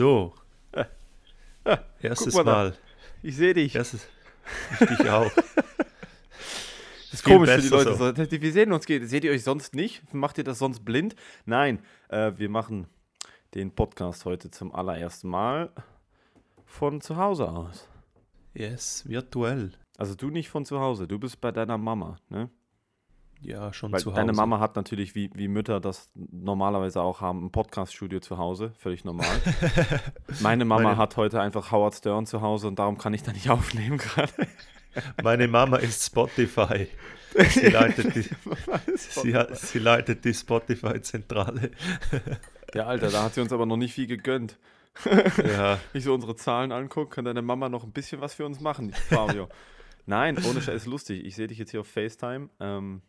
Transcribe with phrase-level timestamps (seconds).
[0.00, 0.32] So.
[0.74, 2.44] Ja, Erstes mal.
[2.44, 2.78] Mal.
[3.22, 3.74] Ich sehe dich.
[3.74, 4.08] Erstes.
[4.80, 5.30] Ich dich auch.
[7.10, 7.94] Das ist viel komisch für die Leute.
[7.96, 8.16] So.
[8.16, 10.14] Wir sehen uns, seht ihr euch sonst nicht?
[10.14, 11.16] Macht ihr das sonst blind?
[11.44, 12.86] Nein, äh, wir machen
[13.54, 15.70] den Podcast heute zum allerersten Mal
[16.64, 17.88] von zu Hause aus.
[18.54, 19.72] Yes, virtuell.
[19.98, 22.48] Also du nicht von zu Hause, du bist bei deiner Mama, ne?
[23.42, 24.20] Ja, schon Weil zu Hause.
[24.20, 28.72] deine Mama hat natürlich, wie, wie Mütter das normalerweise auch haben, ein Podcaststudio zu Hause,
[28.78, 29.26] völlig normal.
[30.40, 33.32] Meine Mama Meine- hat heute einfach Howard Stern zu Hause und darum kann ich da
[33.32, 34.32] nicht aufnehmen gerade.
[35.22, 36.88] Meine Mama ist Spotify.
[37.48, 38.22] Sie leitet die,
[38.96, 41.70] sie, sie leitet die Spotify-Zentrale.
[42.74, 44.58] Ja, Alter, da hat sie uns aber noch nicht viel gegönnt.
[45.04, 48.44] Ja, Wenn ich so unsere Zahlen angucke, kann deine Mama noch ein bisschen was für
[48.44, 49.48] uns machen, Fabio.
[50.06, 51.24] Nein, ohne Scheiß ist lustig.
[51.24, 52.48] Ich sehe dich jetzt hier auf FaceTime.
[52.58, 53.02] Ähm,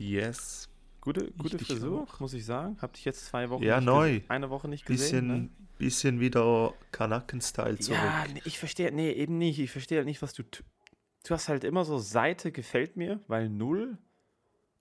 [0.00, 0.68] yes.
[1.00, 2.76] gute gute dich Frisur, muss ich sagen.
[2.80, 4.20] Hab dich jetzt zwei Wochen Ja, neu.
[4.28, 5.28] eine Woche nicht gesehen.
[5.28, 5.48] Bisschen, ne?
[5.78, 7.98] bisschen wieder Kanaken-Style zurück.
[8.02, 9.58] Ja, nee, ich verstehe, nee, eben nicht.
[9.58, 10.42] Ich verstehe halt nicht, was du.
[10.42, 13.98] Du hast halt immer so Seite gefällt mir, weil null.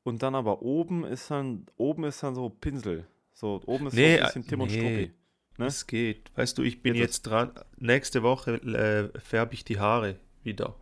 [0.04, 3.06] Und dann aber oben ist dann, oben ist dann so Pinsel.
[3.34, 4.78] So, oben ist Nee, so ein bisschen Tim und nee.
[4.78, 5.12] Struppi.
[5.58, 5.66] Ne?
[5.66, 6.32] Es geht.
[6.36, 7.08] Weißt du, ich bin Geht das?
[7.10, 7.52] jetzt dran.
[7.78, 10.76] Nächste Woche äh, färbe ich die Haare wieder.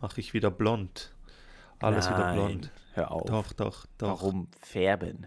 [0.00, 1.14] Mache ich wieder blond.
[1.78, 2.70] Alles wieder Nein, blond.
[2.94, 3.26] Hör auf.
[3.28, 4.08] Doch, doch, doch.
[4.08, 5.26] Warum färben?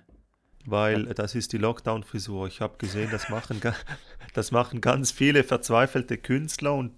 [0.65, 2.47] Weil das ist die Lockdown-Frisur.
[2.47, 3.59] Ich habe gesehen, das machen,
[4.33, 6.93] das machen ganz viele verzweifelte Künstler und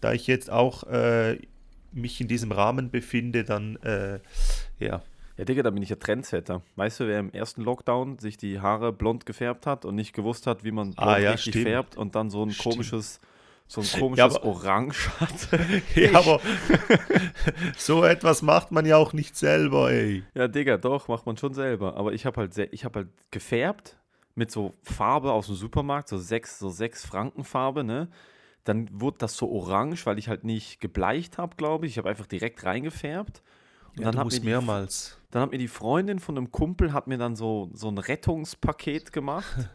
[0.00, 1.38] da ich jetzt auch äh,
[1.92, 4.20] mich in diesem Rahmen befinde, dann äh,
[4.78, 5.02] ja.
[5.38, 6.62] Ja, Digga, da bin ich ja Trendsetter.
[6.76, 10.46] Weißt du, wer im ersten Lockdown sich die Haare blond gefärbt hat und nicht gewusst
[10.46, 11.66] hat, wie man blond Ah, ja, richtig stimmt.
[11.68, 12.72] färbt und dann so ein Stimmt.
[12.74, 13.20] komisches,
[13.68, 15.48] so ein komisches aber- Orange hat?
[15.96, 16.40] ja aber
[17.76, 20.24] so etwas macht man ja auch nicht selber, ey.
[20.34, 21.96] Ja, Digga, doch, macht man schon selber.
[21.96, 23.96] Aber ich habe halt, ich hab halt gefärbt
[24.34, 28.08] mit so Farbe aus dem Supermarkt, so sechs, so sechs Franken Farbe, ne?
[28.64, 31.92] Dann wurde das so orange, weil ich halt nicht gebleicht habe, glaube ich.
[31.92, 33.42] Ich habe einfach direkt reingefärbt.
[33.96, 35.18] Und Ja, dann, hat mir die, mehrmals.
[35.30, 39.12] dann hat mir die Freundin von einem Kumpel hat mir dann so, so ein Rettungspaket
[39.12, 39.46] gemacht.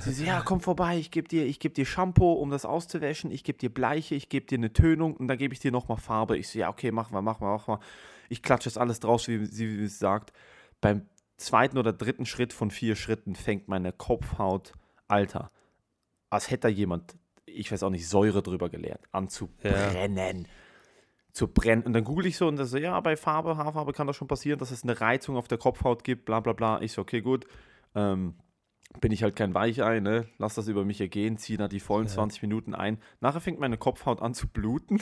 [0.00, 3.30] Sie so, ja, komm vorbei, ich gebe dir, ich geb dir Shampoo, um das auszuwäschen,
[3.30, 5.98] ich gebe dir Bleiche, ich gebe dir eine Tönung und dann gebe ich dir nochmal
[5.98, 6.36] Farbe.
[6.36, 7.80] Ich so, ja, okay, mach mal, mach mal, mach mal.
[8.28, 10.32] Ich klatsche das alles draus, wie sie wie es sagt.
[10.80, 11.06] Beim
[11.36, 14.72] zweiten oder dritten Schritt von vier Schritten fängt meine Kopfhaut,
[15.08, 15.50] Alter,
[16.30, 19.90] als hätte da jemand, ich weiß auch nicht, Säure drüber geleert, an zu Ja.
[19.92, 20.48] brennen.
[21.32, 21.82] Zu brennen.
[21.82, 24.58] Und dann google ich so und so, ja, bei Farbe, Haarfarbe kann das schon passieren,
[24.58, 26.80] dass es eine Reizung auf der Kopfhaut gibt, bla bla bla.
[26.80, 27.46] Ich so, okay, gut.
[27.94, 28.34] Ähm,
[29.00, 30.28] bin ich halt kein Weichei, ne?
[30.38, 32.98] Lass das über mich ergehen, zieh da die vollen 20 Minuten ein.
[33.20, 35.00] Nachher fängt meine Kopfhaut an zu bluten.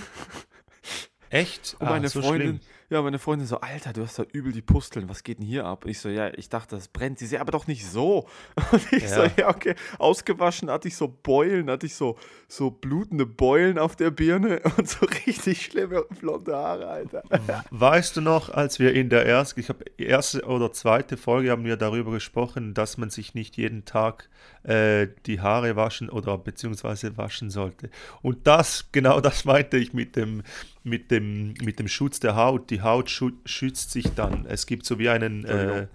[1.31, 1.77] Echt?
[1.81, 2.61] Und Ah, meine so Freundin, schlimm.
[2.91, 5.65] Ja, meine Freundin so, Alter, du hast da übel die Pusteln, was geht denn hier
[5.65, 5.87] ab?
[5.87, 7.19] Ich so, ja, ich dachte, das brennt.
[7.19, 8.27] Sie so, ja, aber doch nicht so.
[8.73, 9.31] Und ich so, Ja.
[9.37, 9.75] ja, okay.
[9.99, 12.19] Ausgewaschen hatte ich so Beulen, hatte ich so,
[12.49, 17.23] so blutende Beulen auf der Birne und so richtig schlimme blonde Haare, Alter.
[17.71, 21.65] Weißt du noch, als wir in der ersten, ich habe erste oder zweite Folge haben
[21.65, 24.29] wir darüber gesprochen, dass man sich nicht jeden Tag
[24.65, 27.91] äh, die Haare waschen oder beziehungsweise waschen sollte.
[28.23, 30.43] Und das, genau das meinte ich mit dem,
[30.83, 32.71] mit dem, mit dem Schutz der Haut.
[32.71, 34.47] Die Haut schützt sich dann.
[34.47, 35.87] Es gibt so wie einen, äh,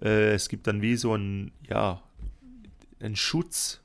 [0.00, 2.02] äh, es gibt dann wie so ein, ja,
[3.00, 3.80] einen Schutz.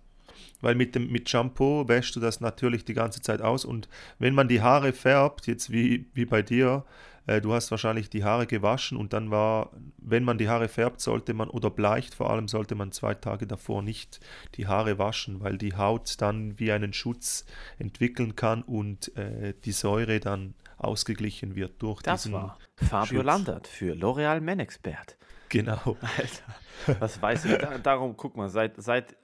[0.63, 3.89] Weil mit dem mit Shampoo wäschst du das natürlich die ganze Zeit aus und
[4.19, 6.85] wenn man die Haare färbt, jetzt wie, wie bei dir,
[7.27, 11.01] äh, du hast wahrscheinlich die Haare gewaschen und dann war, wenn man die Haare färbt,
[11.01, 14.19] sollte man, oder bleicht vor allem, sollte man zwei Tage davor nicht
[14.55, 17.45] die Haare waschen, weil die Haut dann wie einen Schutz
[17.77, 22.33] entwickeln kann und äh, die Säure dann ausgeglichen wird durch Das diesen.
[22.33, 23.25] war Fabio Schutz.
[23.25, 25.17] Landert für L'Oreal Men Expert.
[25.49, 25.97] Genau.
[26.17, 27.57] Alter, was weiß ich?
[27.57, 29.15] Da, darum, guck mal, seit, seit,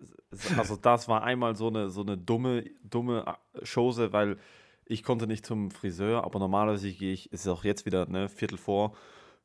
[0.57, 4.37] also das war einmal so eine, so eine dumme, dumme Chose, weil
[4.89, 8.29] ich konnte nicht zum Friseur, aber normalerweise gehe ich, ist es auch jetzt wieder, ne,
[8.29, 8.95] Viertel vor,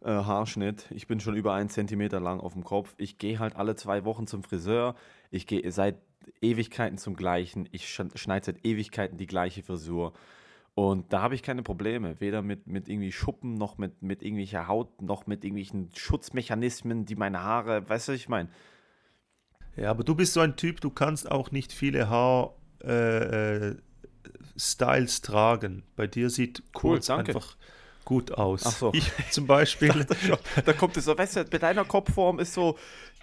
[0.03, 0.87] äh, Haarschnitt.
[0.91, 2.94] Ich bin schon über einen Zentimeter lang auf dem Kopf.
[2.99, 4.94] Ich gehe halt alle zwei Wochen zum Friseur.
[5.31, 5.97] Ich gehe seit
[6.41, 7.69] Ewigkeiten zum gleichen.
[7.73, 10.12] Ich sch- schneide seit Ewigkeiten die gleiche Frisur.
[10.75, 14.69] Und da habe ich keine Probleme, weder mit, mit irgendwie Schuppen, noch mit, mit irgendwelcher
[14.69, 18.49] Haut, noch mit irgendwelchen Schutzmechanismen, die meine Haare, weißt du, was ich meine?
[19.77, 23.77] Ja, aber du bist so ein Typ, du kannst auch nicht viele Haarstyles äh, äh,
[24.57, 25.83] Styles tragen.
[25.97, 27.35] Bei dir sieht kurz danke.
[27.35, 27.57] einfach
[28.05, 28.63] gut aus.
[28.67, 28.93] Ach so.
[28.95, 30.07] Ich zum Beispiel.
[30.65, 32.77] Da kommt es so, weißt du, bei deiner Kopfform ist so,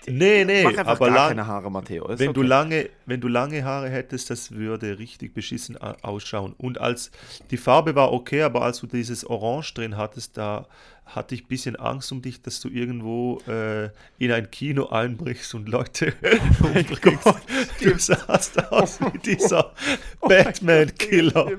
[0.07, 2.07] nee, nee, mach einfach aber lang, keine Haare, Matteo.
[2.07, 2.49] Ist wenn, du okay.
[2.49, 6.53] lange, wenn du lange Haare hättest, das würde richtig beschissen ausschauen.
[6.57, 7.11] Und als
[7.51, 10.67] die Farbe war okay, aber als du dieses Orange drin hattest, da
[11.15, 15.53] hatte ich ein bisschen Angst um dich, dass du irgendwo äh, in ein Kino einbrichst
[15.55, 16.13] und Leute
[16.63, 17.23] oh umbringst.
[17.23, 17.41] Gott,
[17.81, 19.73] du sahst aus wie dieser
[20.21, 21.51] oh Batman-Killer.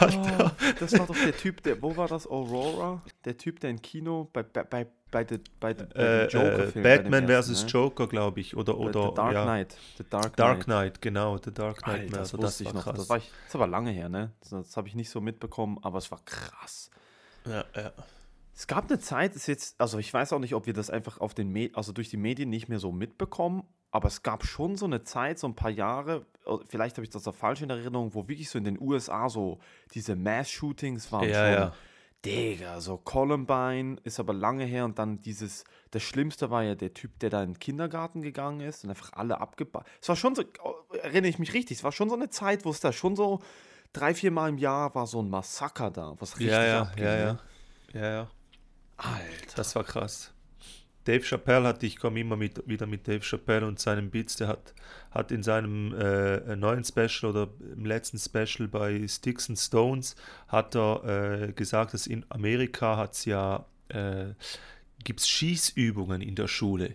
[0.00, 3.02] Oh, das war doch der Typ, der, wo war das, Aurora?
[3.24, 6.84] Der Typ, der im Kino bei, bei, bei, bei, bei, bei äh, Joker-Film.
[6.84, 7.64] Äh, Batman vs.
[7.64, 7.68] Ne?
[7.70, 8.56] Joker, glaube ich.
[8.56, 9.44] Oder, oder, the Dark ja.
[9.44, 9.76] Knight.
[9.96, 11.00] The Dark, Dark Knight.
[11.00, 11.38] genau.
[11.38, 12.00] The Dark Knight.
[12.00, 12.84] Alter, das, also, das, ich noch.
[12.84, 12.96] Krass.
[12.96, 14.32] Das, war ich, das aber lange her, ne?
[14.40, 16.90] Das, das habe ich nicht so mitbekommen, aber es war krass.
[17.46, 17.92] Ja, ja.
[18.58, 21.20] Es gab eine Zeit, ist jetzt, also ich weiß auch nicht, ob wir das einfach
[21.20, 23.62] auf den Med also durch die Medien nicht mehr so mitbekommen,
[23.92, 27.10] aber es gab schon so eine Zeit, so ein paar Jahre, oh, vielleicht habe ich
[27.10, 29.60] das auch falsch in Erinnerung, wo wirklich so in den USA so
[29.94, 31.52] diese Mass-Shootings waren ja, schon.
[31.52, 31.72] Ja.
[32.24, 35.62] Digga, so Columbine ist aber lange her und dann dieses,
[35.92, 39.12] das Schlimmste war ja der Typ, der da in den Kindergarten gegangen ist und einfach
[39.12, 39.84] alle abgebaut.
[40.02, 42.64] Es war schon so, oh, erinnere ich mich richtig, es war schon so eine Zeit,
[42.64, 43.38] wo es da schon so
[43.92, 47.04] drei, vier Mal im Jahr war so ein Massaker da, was richtig ja, ja, abging.
[47.04, 47.38] Ja, ne?
[47.92, 48.28] ja, ja, ja.
[48.98, 49.56] Alter.
[49.56, 50.32] Das war krass.
[51.04, 54.48] Dave Chappelle hat, ich komme immer mit, wieder mit Dave Chappelle und seinen Beats, der
[54.48, 54.74] hat,
[55.10, 60.16] hat in seinem äh, neuen Special oder im letzten Special bei Sticks and Stones
[60.48, 64.34] hat er äh, gesagt, dass in Amerika hat es ja, äh,
[65.02, 66.94] gibt Schießübungen in der Schule.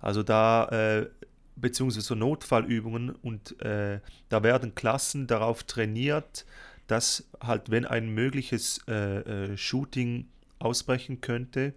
[0.00, 1.10] Also da, äh,
[1.54, 4.00] beziehungsweise so Notfallübungen und äh,
[4.30, 6.46] da werden Klassen darauf trainiert,
[6.86, 10.28] dass halt, wenn ein mögliches äh, äh, Shooting
[10.58, 11.74] ausbrechen könnte,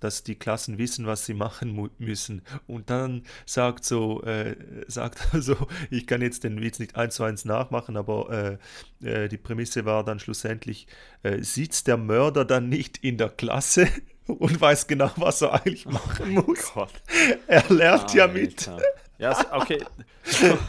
[0.00, 2.42] dass die Klassen wissen, was sie machen müssen.
[2.66, 4.56] Und dann sagt so, äh,
[4.88, 5.56] sagt also,
[5.90, 8.58] ich kann jetzt den Witz nicht eins zu eins nachmachen, aber
[9.02, 10.88] äh, äh, die Prämisse war dann schlussendlich,
[11.22, 13.86] äh, sitzt der Mörder dann nicht in der Klasse
[14.26, 16.72] und weiß genau, was er eigentlich machen oh muss.
[16.74, 16.92] Gott.
[17.46, 18.16] Er lernt Alter.
[18.16, 18.70] ja mit.
[19.18, 19.84] Ja, ist- okay.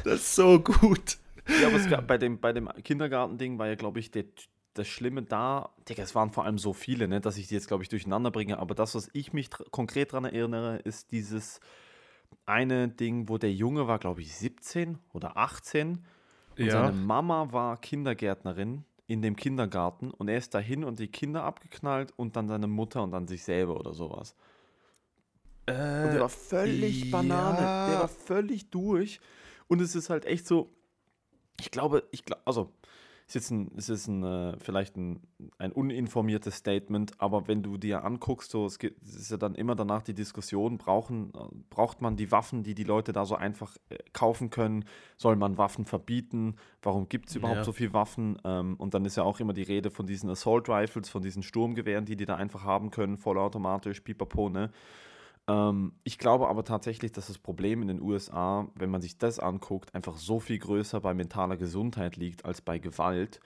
[0.04, 1.18] Das ist so gut.
[1.60, 4.26] Ja, aber gab, bei dem, bei dem Kindergarten-Ding war ja, glaube ich, der,
[4.74, 7.68] das Schlimme da, Digga, es waren vor allem so viele, ne, dass ich die jetzt,
[7.68, 8.60] glaube ich, durcheinander bringe.
[8.60, 11.60] Aber das, was ich mich konkret daran erinnere, ist dieses
[12.46, 16.06] eine Ding, wo der Junge war, glaube ich, 17 oder 18
[16.58, 16.72] und Ja.
[16.72, 22.14] seine Mama war Kindergärtnerin in dem Kindergarten und er ist dahin und die Kinder abgeknallt
[22.16, 24.36] und dann seine Mutter und dann sich selber oder sowas.
[25.68, 27.70] Und der war völlig Banane.
[27.88, 29.20] Der war völlig durch.
[29.68, 30.70] Und es ist halt echt so,
[31.60, 32.72] ich glaube, ich glaube, also,
[33.28, 35.22] ist jetzt ein, ist jetzt ein, äh, vielleicht ein,
[35.58, 39.56] ein uninformiertes Statement, aber wenn du dir anguckst, so, es, gibt, es ist ja dann
[39.56, 41.32] immer danach die Diskussion, brauchen,
[41.70, 44.86] braucht man die Waffen, die die Leute da so einfach äh, kaufen können?
[45.18, 46.56] Soll man Waffen verbieten?
[46.82, 47.64] Warum gibt es überhaupt Ja.
[47.64, 48.38] so viele Waffen?
[48.44, 51.44] Ähm, und dann ist ja auch immer die Rede von diesen Assault Rifles, von diesen
[51.44, 54.72] Sturmgewehren, die die da einfach haben können, vollautomatisch, pipapo, ne?
[55.48, 59.40] Ähm, ich glaube aber tatsächlich, dass das Problem in den USA, wenn man sich das
[59.40, 63.40] anguckt, einfach so viel größer bei mentaler Gesundheit liegt als bei Gewalt.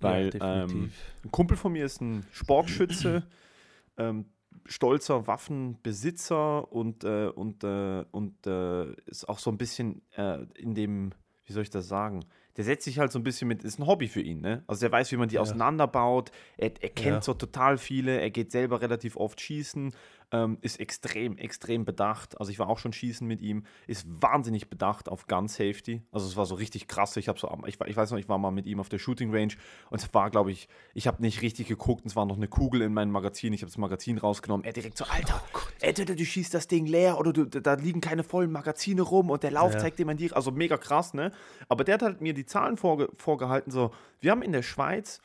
[0.00, 0.92] Weil ähm,
[1.24, 3.24] ein Kumpel von mir ist ein Sportschütze,
[3.96, 4.26] ähm,
[4.64, 10.74] stolzer Waffenbesitzer und, äh, und, äh, und äh, ist auch so ein bisschen äh, in
[10.74, 11.12] dem,
[11.46, 12.24] wie soll ich das sagen?
[12.56, 14.64] Der setzt sich halt so ein bisschen mit, ist ein Hobby für ihn, ne?
[14.66, 15.42] Also der weiß, wie man die Ja.
[15.42, 17.22] auseinanderbaut, er, er kennt Ja.
[17.22, 19.94] so total viele, er geht selber relativ oft schießen,
[20.30, 22.38] ähm, ist extrem, extrem bedacht.
[22.38, 26.02] Also ich war auch schon schießen mit ihm, ist wahnsinnig bedacht auf Gun Safety.
[26.12, 27.16] Also es war so richtig krass.
[27.16, 29.34] Ich habe so, ich, ich weiß noch, ich war mal mit ihm auf der Shooting
[29.34, 29.54] Range
[29.90, 32.48] und es war, glaube ich, ich habe nicht richtig geguckt und es war noch eine
[32.48, 33.52] Kugel in meinem Magazin.
[33.52, 34.64] Ich habe das Magazin rausgenommen.
[34.64, 35.42] Er direkt so, Alter,
[35.80, 39.42] entweder du schießt das Ding leer oder du, da liegen keine vollen Magazine rum und
[39.42, 39.78] der Lauf Ja.
[39.78, 40.32] zeigt dir man die.
[40.32, 41.32] Also mega krass, ne?
[41.68, 43.70] Aber der hat halt mir die Zahlen vorge vorgehalten.
[43.70, 45.20] So, wir haben in der Schweiz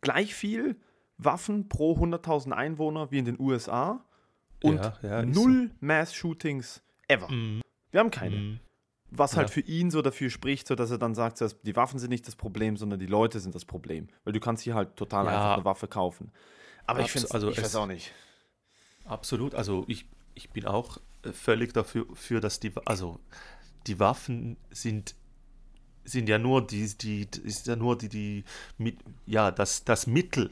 [0.00, 0.76] gleich viel
[1.18, 4.04] Waffen pro 100.000 Einwohner wie in den USA
[4.62, 7.30] und Ja, ja, null Mass-Shootings ever.
[7.30, 7.62] Mhm.
[7.90, 8.36] Wir haben keine.
[8.36, 8.60] Mhm.
[9.10, 9.54] Was halt Ja.
[9.54, 12.26] für ihn so dafür spricht, so dass er dann sagt, dass die Waffen sind nicht
[12.26, 14.08] das Problem, sondern die Leute sind das Problem.
[14.24, 16.32] Weil du kannst hier halt total einfach eine Waffe kaufen.
[16.86, 18.12] Aber ich Abs- finde also ich es- weiß auch nicht.
[19.04, 23.20] Absolut, also ich, ich bin auch äh, völlig dafür, für, dass die, also
[23.86, 25.14] die Waffen sind,
[26.04, 28.44] sind ja nur die, die, ist ja nur die, die,
[28.78, 30.50] mit, ja, das, das Mittel,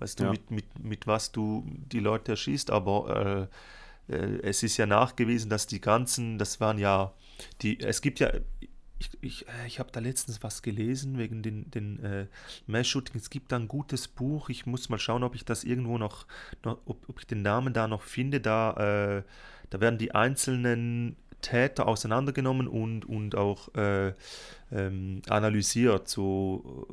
[0.00, 0.30] weißt du, Ja.
[0.32, 3.48] mit, mit, mit was du die Leute erschießt, aber
[4.08, 7.12] äh, äh, es ist ja nachgewiesen, dass die ganzen, das waren ja,
[7.62, 8.32] die, es gibt ja,
[8.98, 12.26] ich, ich, äh, ich habe da letztens was gelesen wegen den, den äh,
[12.66, 13.16] Mass-Shooting.
[13.16, 14.50] Es gibt da ein gutes Buch.
[14.50, 16.26] Ich muss mal schauen, ob ich das irgendwo noch,
[16.64, 18.40] noch ob, ob ich den Namen da noch finde.
[18.40, 19.22] Da, äh,
[19.70, 24.12] da werden die einzelnen Täter auseinandergenommen und, und auch äh,
[24.72, 26.86] ähm, analysiert, so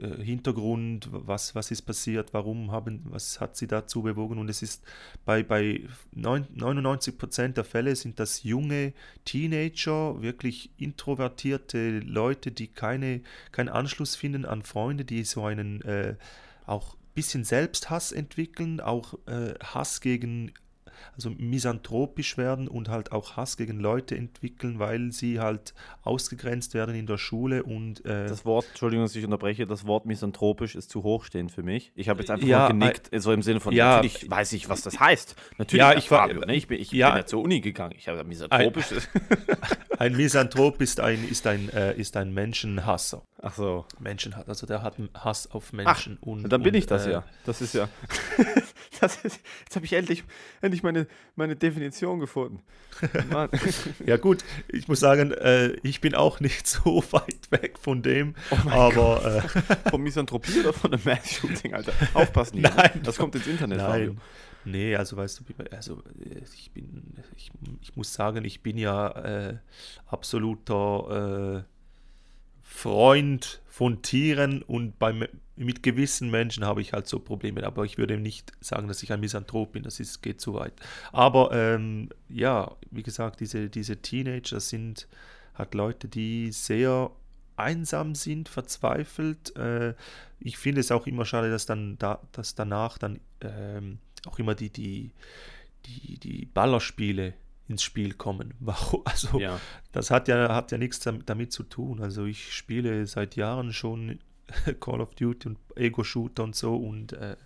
[0.00, 4.38] äh, Hintergrund, was, was ist passiert, warum haben, was hat sie dazu bewogen?
[4.38, 4.82] Und es ist
[5.24, 13.22] bei, bei neun- 99% der Fälle sind das junge Teenager, wirklich introvertierte Leute, die keine,
[13.52, 16.16] keinen Anschluss finden an Freunde, die so einen äh,
[16.66, 20.52] auch bisschen Selbsthass entwickeln, auch äh, Hass gegen
[21.14, 26.94] also misanthropisch werden und halt auch Hass gegen Leute entwickeln, weil sie halt ausgegrenzt werden
[26.94, 30.90] in der Schule und äh das Wort, Entschuldigung, dass ich unterbreche, das Wort misanthropisch ist
[30.90, 31.92] zu hochstehend für mich.
[31.94, 34.82] Ich habe jetzt einfach ja, genickt, so im Sinne von, ja, natürlich weiß ich, was
[34.82, 35.36] das heißt.
[35.58, 36.54] Natürlich, ja, ich war, Fabio, ne?
[36.54, 37.94] ich bin, ich ja, bin ja zur Uni gegangen.
[37.96, 38.92] Ich habe misanthropisch.
[38.92, 38.98] Ein,
[39.98, 43.22] ein Misanthrop ist ein, ist ein, äh, ist ein Menschenhasser.
[43.40, 43.86] Ach so.
[44.00, 46.48] Menschenhass, also der hat Hass auf Menschen Ach, und.
[46.48, 47.24] Dann bin und, ich das äh, ja.
[47.46, 47.88] Das ist ja.
[49.00, 50.24] das ist, jetzt habe ich endlich,
[50.60, 52.62] endlich meine, meine Definition gefunden.
[53.30, 53.48] Mann.
[54.06, 58.34] ja, gut, ich muss sagen, äh, ich bin auch nicht so weit weg von dem,
[58.50, 59.24] Oh aber.
[59.24, 61.92] Äh, Von Misanthropie oder von einem Mass-Shooting, Alter?
[62.14, 62.90] Aufpassen, hier, Nein.
[62.94, 63.00] Ne?
[63.04, 64.12] Das kommt ins Internet, Fabio.
[64.14, 64.20] Nein.
[64.64, 69.10] Nee, also weißt du, also äh, ich bin, ich, ich muss sagen, ich bin ja
[69.10, 69.58] äh,
[70.06, 71.77] absoluter äh,
[72.70, 75.12] Freund von Tieren und bei,
[75.56, 79.10] mit gewissen Menschen habe ich halt so Probleme, aber ich würde nicht sagen, dass ich
[79.10, 80.74] ein Misanthrop bin, das ist, geht zu weit.
[81.10, 85.08] Aber ähm, ja, wie gesagt, diese, diese Teenager sind
[85.54, 87.10] halt Leute, die sehr
[87.56, 89.56] einsam sind, verzweifelt.
[89.56, 89.94] Äh,
[90.38, 94.54] ich finde es auch immer schade, dass dann da, dass danach dann ähm, auch immer
[94.54, 95.10] die, die,
[95.86, 97.32] die, die Ballerspiele
[97.68, 98.54] ins Spiel kommen.
[98.60, 99.02] Warum?
[99.04, 99.60] Also Ja.
[99.92, 102.00] das hat ja, hat ja nichts dam- damit zu tun.
[102.02, 104.18] Also ich spiele seit Jahren schon
[104.80, 107.36] Call of Duty und Ego-Shooter und so und äh,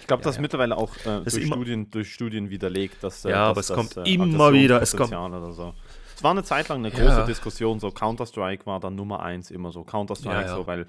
[0.00, 0.42] Ich glaube, Ja, das ja.
[0.42, 3.60] mittlerweile auch äh, Das durch, immer- Studien, durch Studien widerlegt, dass äh, Ja, dass aber
[3.60, 5.74] es das, kommt immer wieder, es kommt- Oder so.
[6.16, 7.24] Es war eine Zeit lang eine große.
[7.26, 9.84] Diskussion, so Counter-Strike war dann Nummer eins immer so.
[9.84, 10.86] Counter-Strike, so, weil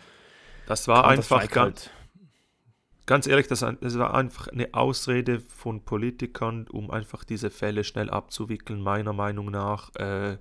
[0.67, 1.91] das war einfach halt,
[3.09, 8.07] ganz ehrlich, das, das war einfach eine Ausrede von Politikern, um einfach diese Fälle schnell
[8.11, 9.95] abzuwickeln, meiner Meinung nach.
[9.95, 10.37] Äh,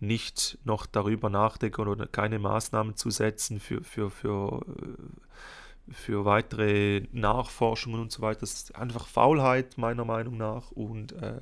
[0.00, 7.06] nicht noch darüber nachdenken oder keine Maßnahmen zu setzen für, für, für, äh, für weitere
[7.12, 8.40] Nachforschungen und so weiter.
[8.40, 10.72] Das ist einfach Faulheit, meiner Meinung nach.
[10.72, 11.40] Und äh,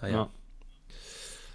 [0.00, 0.16] naja.
[0.16, 0.30] Ja.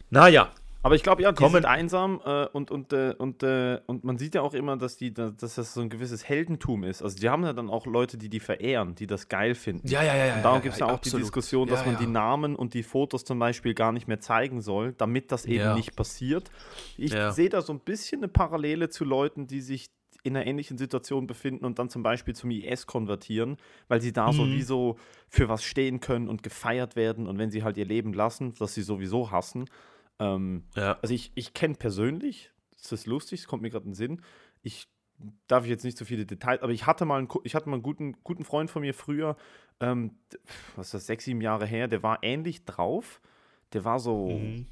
[0.09, 0.51] Naja,
[0.83, 4.03] Aber ich glaube, ja, die Kommen- sind einsam äh, und, und, äh, und, äh, und
[4.03, 7.03] man sieht ja auch immer, dass, die, dass das so ein gewisses Heldentum ist.
[7.03, 9.87] Also die haben ja dann auch Leute, die die verehren, die das geil finden.
[9.87, 10.25] ja, ja, ja.
[10.27, 11.23] ja Und darum ja, gibt es ja auch die absolut.
[11.25, 11.99] Diskussion, dass Ja, man ja.
[11.99, 15.55] die Namen und die Fotos zum Beispiel gar nicht mehr zeigen soll, damit das eben
[15.63, 15.75] Ja.
[15.75, 16.49] nicht passiert.
[16.97, 17.31] Ich Ja.
[17.31, 19.91] sehe da so ein bisschen eine Parallele zu Leuten, die sich
[20.23, 23.57] in einer ähnlichen Situation befinden und dann zum Beispiel zum IS konvertieren,
[23.87, 24.35] weil sie da Mhm.
[24.35, 24.97] sowieso
[25.29, 28.73] für was stehen können und gefeiert werden und wenn sie halt ihr Leben lassen, das
[28.75, 29.65] sie sowieso hassen.
[30.21, 30.97] Ähm, Ja.
[31.01, 34.21] also ich, ich kenne persönlich, das ist lustig, es kommt mir gerade in den Sinn,
[34.61, 34.87] ich
[35.47, 37.75] darf ich jetzt nicht so viele Details, aber ich hatte mal einen, ich hatte mal
[37.75, 39.35] einen guten, guten Freund von mir früher,
[39.79, 40.15] ähm,
[40.75, 43.21] was ist das, sechs, sieben Jahre her, der war ähnlich drauf,
[43.73, 44.65] der war so, Mhm.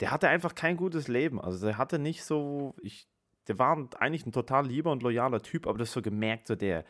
[0.00, 3.08] der hatte einfach kein gutes Leben, also der hatte nicht so, ich,
[3.48, 6.84] der war eigentlich ein total lieber und loyaler Typ, aber das so gemerkt, so der,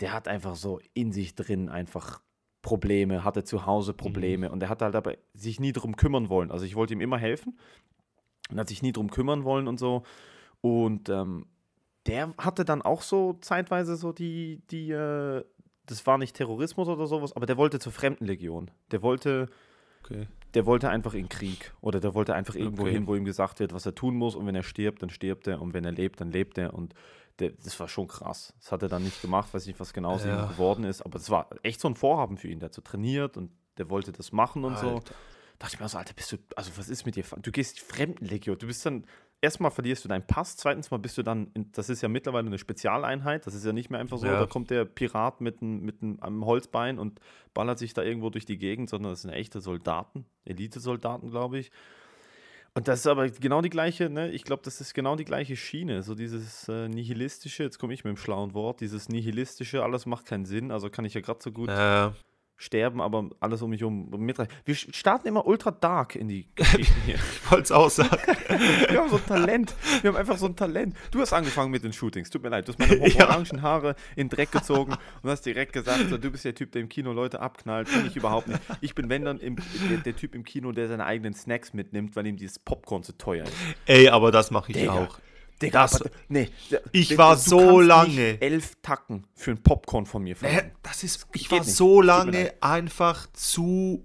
[0.00, 2.22] der hat einfach so in sich drin einfach
[2.62, 6.50] Probleme, hatte zu Hause Probleme und er hat halt aber sich nie drum kümmern wollen.
[6.50, 7.58] Also ich wollte ihm immer helfen
[8.50, 10.02] und hat sich nie drum kümmern wollen und so.
[10.60, 11.46] Und ähm,
[12.06, 15.44] der hatte dann auch so zeitweise so die, die, äh,
[15.86, 18.70] das war nicht Terrorismus oder sowas, aber der wollte zur Fremdenlegion.
[18.90, 19.48] Der wollte,
[20.04, 20.26] Okay.
[20.54, 22.92] der wollte einfach in Krieg oder der wollte einfach irgendwo Okay.
[22.92, 25.46] hin, wo ihm gesagt wird, was er tun muss und wenn er stirbt, dann stirbt
[25.46, 26.94] er und wenn er lebt, dann lebt er und
[27.40, 28.54] der, das war schon krass.
[28.60, 30.44] Das hat er dann nicht gemacht, weiß nicht, was genau aus Ja.
[30.44, 32.58] ihm geworden ist, aber das war echt so ein Vorhaben für ihn.
[32.60, 34.96] Der hat so trainiert und der wollte das machen und so.
[34.96, 35.14] Alter.
[35.58, 37.24] Dachte ich mir so, Alter, bist du, also was ist mit dir?
[37.42, 39.04] Du gehst Fremdenlegion, du bist dann,
[39.42, 42.46] erstmal verlierst du deinen Pass, zweitens mal bist du dann, in, das ist ja mittlerweile
[42.46, 44.40] eine Spezialeinheit, das ist ja nicht mehr einfach so, Ja.
[44.40, 47.20] da kommt der Pirat mit, einem- mit einem Holzbein und
[47.52, 51.70] ballert sich da irgendwo durch die Gegend, sondern das sind echte Soldaten, Elite-Soldaten, glaube ich.
[52.74, 54.30] Und das ist aber genau die gleiche, ne?
[54.30, 56.02] Ich glaube, das ist genau die gleiche Schiene.
[56.02, 60.26] So dieses äh, nihilistische, jetzt komme ich mit dem schlauen Wort, dieses nihilistische, alles macht
[60.26, 60.70] keinen Sinn.
[60.70, 62.10] Also kann ich ja gerade so gut Äh,
[62.60, 64.52] sterben, aber alles um mich um mitreißen.
[64.66, 67.14] Wir starten immer ultra dark in die Geschichten hier.
[67.14, 68.18] ich wollte es auch sagen.
[68.88, 69.74] Wir haben so ein Talent.
[70.02, 70.94] Wir haben einfach so ein Talent.
[71.10, 72.28] Du hast angefangen mit den Shootings.
[72.28, 72.68] Tut mir leid.
[72.68, 73.28] Du hast meine Ja.
[73.28, 76.70] orangen Haare in den Dreck gezogen und hast direkt gesagt, so, du bist der Typ,
[76.72, 77.90] der im Kino Leute abknallt.
[77.90, 78.60] Bin ich überhaupt nicht.
[78.82, 79.56] Ich bin, wenn dann, im,
[79.88, 83.16] der, der Typ im Kino, der seine eigenen Snacks mitnimmt, weil ihm dieses Popcorn zu
[83.16, 83.54] teuer ist.
[83.86, 84.92] Ey, aber das mache ich Digga.
[84.92, 85.18] auch.
[85.62, 86.48] Digga, Das- aber, nee,
[86.92, 90.70] Ich war so kannst nicht lange- elf Tacken für ein Popcorn von mir verlangen.
[90.82, 91.74] das ist, ich war nicht.
[91.74, 94.04] so lange einfach zu,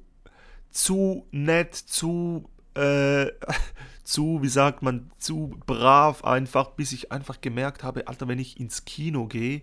[0.72, 3.28] zu nett, zu, äh,
[4.04, 8.60] zu, wie sagt man, zu brav einfach, bis ich einfach gemerkt habe, Alter, wenn ich
[8.60, 9.62] ins Kino gehe,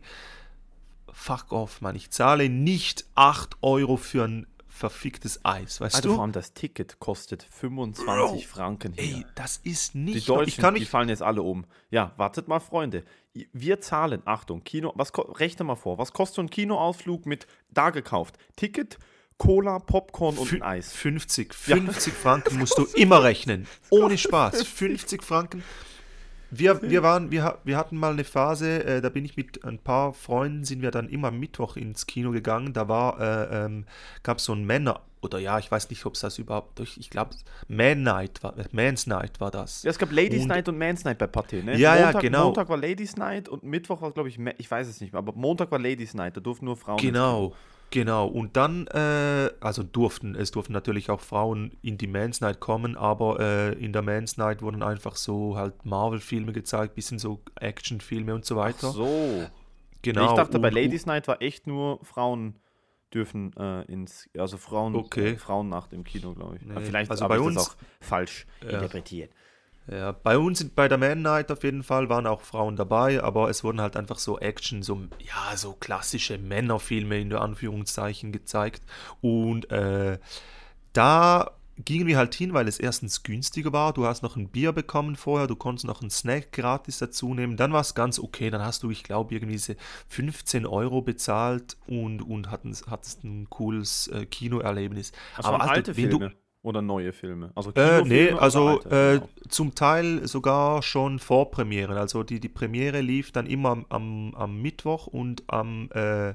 [1.12, 4.46] fuck off, Mann, ich zahle nicht 8 Euro für einen
[4.90, 6.14] verficktes Eis, weißt Also du?
[6.16, 9.18] vor allem das Ticket kostet 25 Bro, Franken hier.
[9.18, 10.16] Ey, das ist Die nicht.
[10.16, 10.90] ich Deutschen, die mich.
[10.90, 11.66] fallen jetzt alle um.
[11.90, 13.04] Ja, wartet mal, Freunde.
[13.52, 17.90] Wir zahlen, Achtung, Kino, was rechne mal vor, was kostet so ein Kinoausflug mit da
[17.90, 18.36] gekauft?
[18.56, 18.98] Ticket,
[19.38, 20.92] Cola, Popcorn und Fü- ein Eis.
[20.92, 23.68] 50, 50 Franken musst du immer rechnen.
[23.88, 24.62] Ohne Spaß.
[24.66, 25.62] 50 Franken.
[26.54, 29.64] Wir, wir, waren, wir, ha- wir hatten mal eine Phase, äh, da bin ich mit
[29.64, 32.74] ein paar Freunden, sind wir dann immer Mittwoch ins Kino gegangen.
[32.74, 33.86] Da war, äh, ähm,
[34.22, 36.98] gab es so ein Männer, oder ja, ich weiß nicht, ob es das überhaupt durch,
[36.98, 37.30] ich glaube,
[37.68, 39.82] Man Night war, äh, Man's Night war das.
[39.82, 41.76] Ja, es gab Ladies Und- Night und Man's Night bei Pathé, ne?
[41.78, 42.44] Ja, ja, Montag, genau.
[42.46, 45.32] Montag war Ladies Night und Mittwoch war, glaube ich, ich weiß es nicht mehr, aber
[45.32, 46.98] Montag war Ladies Night, da durften nur Frauen.
[46.98, 47.54] ins Genau,
[47.92, 48.26] genau.
[48.26, 52.96] Und dann, äh, also durften, es durften natürlich auch Frauen in die Man's Night kommen,
[52.96, 58.34] aber äh, in der Man's Night wurden einfach so halt Marvel-Filme gezeigt, bisschen so Actionfilme
[58.34, 58.90] und so weiter.
[58.90, 59.46] So.
[60.02, 60.30] Genau.
[60.30, 62.56] ich dachte, bei und- Ladies Night war echt nur Frauen
[63.14, 65.36] dürfen äh, ins, also Frauen, Okay.
[65.36, 66.62] Frauennacht im Kino, glaube ich.
[66.64, 69.30] Nee, vielleicht also bei uns- das auch falsch interpretiert.
[69.90, 73.50] Ja, bei uns bei der Man Night auf jeden Fall waren auch Frauen dabei, aber
[73.50, 78.82] es wurden halt einfach so Action, so ja, so klassische Männerfilme in der Anführungszeichen gezeigt.
[79.20, 80.18] Und äh,
[80.92, 81.50] da
[81.84, 83.92] gingen wir halt hin, weil es erstens günstiger war.
[83.92, 87.56] Du hast noch ein Bier bekommen vorher, du konntest noch einen Snack gratis dazu nehmen.
[87.56, 88.50] Dann war es ganz okay.
[88.50, 89.76] Dann hast du, ich glaube, irgendwie diese
[90.08, 95.12] 15 Euro bezahlt und, und hattest, hattest ein cooles äh, Kinoerlebnis.
[95.36, 97.50] Das waren Alter, alte wenn du- Filme oder neue Filme?
[97.54, 99.28] Also äh, nee, also äh, Genau.
[99.48, 101.96] zum Teil sogar schon Vorpremieren.
[101.96, 106.34] Also die, die Premiere lief dann immer am, am, am Mittwoch und am, äh,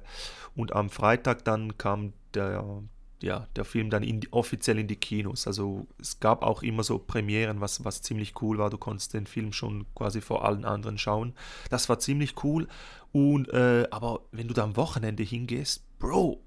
[0.56, 2.84] und am Freitag dann kam der,
[3.22, 5.48] ja, der Film dann in offiziell in die Kinos.
[5.48, 8.70] Also es gab auch immer so Premieren, was, was ziemlich cool war.
[8.70, 11.34] Du konntest den Film schon quasi vor allen anderen schauen.
[11.70, 12.68] Das war ziemlich cool.
[13.14, 16.42] Und äh, aber wenn du da am Wochenende hingehst, Bro,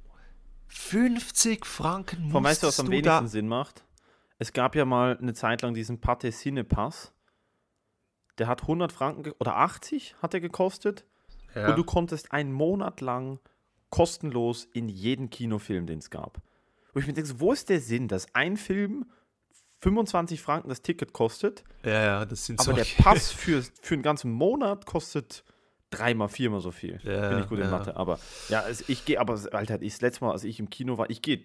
[0.72, 3.84] 50 Franken Von weißt du, was am du wenigsten Sinn macht?
[4.38, 7.12] Es gab ja mal eine Zeit lang diesen Pate Cinepass.
[8.38, 11.04] Der hat 100 Franken oder 80 hat er gekostet.
[11.54, 11.70] Ja.
[11.70, 13.40] Und du konntest einen Monat lang
[13.90, 16.40] kostenlos in jeden Kinofilm, den es gab.
[16.94, 19.10] Wo ich mir denke, wo ist der Sinn, dass ein Film
[19.80, 23.94] 25 Franken das Ticket kostet, Ja, ja, das sind aber der solche- Pass für, für
[23.94, 25.42] einen ganzen Monat kostet
[25.90, 26.98] dreimal, viermal so viel.
[27.02, 27.70] Ja, Bin ich gut in ja.
[27.70, 27.96] Mathe.
[27.96, 30.98] Aber ja, es, ich gehe, aber Alter, ich, das letzte Mal, als ich im Kino
[30.98, 31.42] war, ich gehe,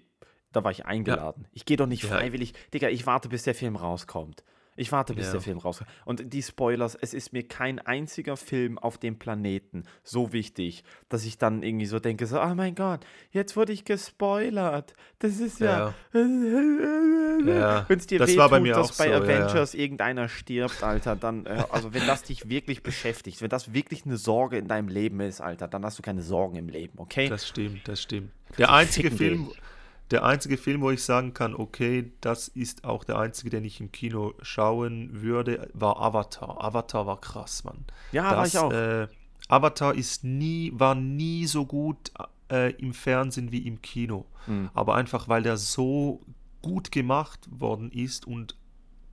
[0.52, 1.48] da war ich eingeladen.
[1.52, 2.10] Ich gehe doch nicht Ja.
[2.10, 2.54] freiwillig.
[2.74, 4.44] Digga, ich warte, bis der Film rauskommt.
[4.78, 5.32] Ich warte, bis Ja.
[5.34, 5.90] der Film rauskommt.
[6.04, 11.26] Und die Spoilers, es ist mir kein einziger Film auf dem Planeten so wichtig, dass
[11.26, 14.94] ich dann irgendwie so denke, so, oh mein Gott, jetzt wurde ich gespoilert.
[15.20, 15.94] Das ist ja...
[16.14, 19.24] Ja, Wenn es dir das wehtut, war bei mir dass auch bei so, ja, ja.
[19.46, 24.06] Avengers irgendeiner stirbt, Alter, dann, äh, also wenn das dich wirklich beschäftigt, wenn das wirklich
[24.06, 27.28] eine Sorge in deinem Leben ist, Alter, dann hast du keine Sorgen im Leben, okay?
[27.30, 28.32] Das stimmt, das stimmt.
[28.58, 29.50] Der einzige Film,
[30.12, 33.80] der einzige Film, wo ich sagen kann, okay, das ist auch der einzige, den ich
[33.80, 36.64] im Kino schauen würde, war Avatar.
[36.64, 37.86] Avatar war krass, Mann.
[38.12, 38.72] ja, war das, ich auch.
[38.72, 39.08] Äh,
[39.48, 42.12] Avatar ist nie, war nie so gut
[42.52, 44.26] äh, im Fernsehen wie im Kino.
[44.46, 44.70] Hm.
[44.74, 46.22] Aber einfach, weil der so
[46.62, 48.56] gut gemacht worden ist und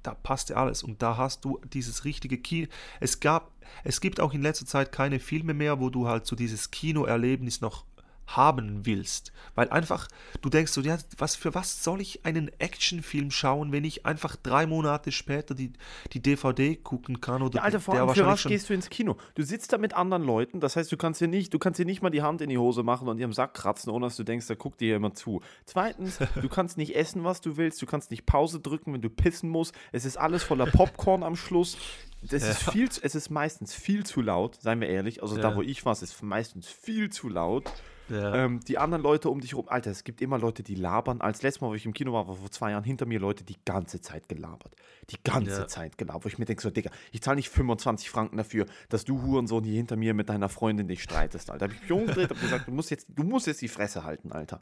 [0.02, 0.82] da passte alles.
[0.82, 2.66] Und da hast du dieses richtige Kino.
[3.00, 3.52] Es gab,
[3.84, 7.60] es gibt auch in letzter Zeit keine Filme mehr, wo du halt so dieses Kinoerlebnis
[7.60, 7.84] noch
[8.26, 9.32] haben willst.
[9.54, 10.08] Weil einfach,
[10.40, 14.36] du denkst so, ja, was, für was soll ich einen Actionfilm schauen, wenn ich einfach
[14.36, 15.72] drei Monate später die,
[16.12, 18.88] die DVD gucken kann oder Ja, Alter, vor der allem für was gehst du ins
[18.88, 19.16] Kino?
[19.34, 21.84] Du sitzt da mit anderen Leuten, das heißt, du kannst dir nicht, du kannst dir
[21.86, 24.24] nicht mal die Hand in die Hose machen und ihrem Sack kratzen, ohne dass du
[24.24, 25.42] denkst, da guckt dir ja immer zu.
[25.66, 29.10] Zweitens, du kannst nicht essen, was du willst, du kannst nicht Pause drücken, wenn du
[29.10, 29.74] pissen musst.
[29.90, 31.76] Es ist alles voller Popcorn am Schluss.
[32.22, 35.22] Das ist viel, es ist meistens viel zu laut, seien wir ehrlich.
[35.22, 35.56] Also da, Ja.
[35.56, 37.64] wo ich war, es ist meistens viel zu laut.
[38.12, 38.34] Ja.
[38.44, 41.20] Ähm, die anderen Leute um dich rum, Alter, es gibt immer Leute, die labern.
[41.20, 43.42] Als letztes Mal, wo ich im Kino war, war vor zwei Jahren hinter mir Leute,
[43.44, 44.76] die ganze Zeit gelabert.
[45.10, 45.66] Die ganze Ja.
[45.66, 46.24] Zeit gelabert.
[46.24, 49.64] Wo ich mir denke, so, Digga, ich zahle nicht 25 Franken dafür, dass du Hurensohn
[49.64, 51.66] hier hinter mir mit deiner Freundin dich streitest, Alter.
[51.68, 54.04] Da habe ich mich umgedreht und gesagt, du musst, jetzt, du musst jetzt die Fresse
[54.04, 54.60] halten, Alter.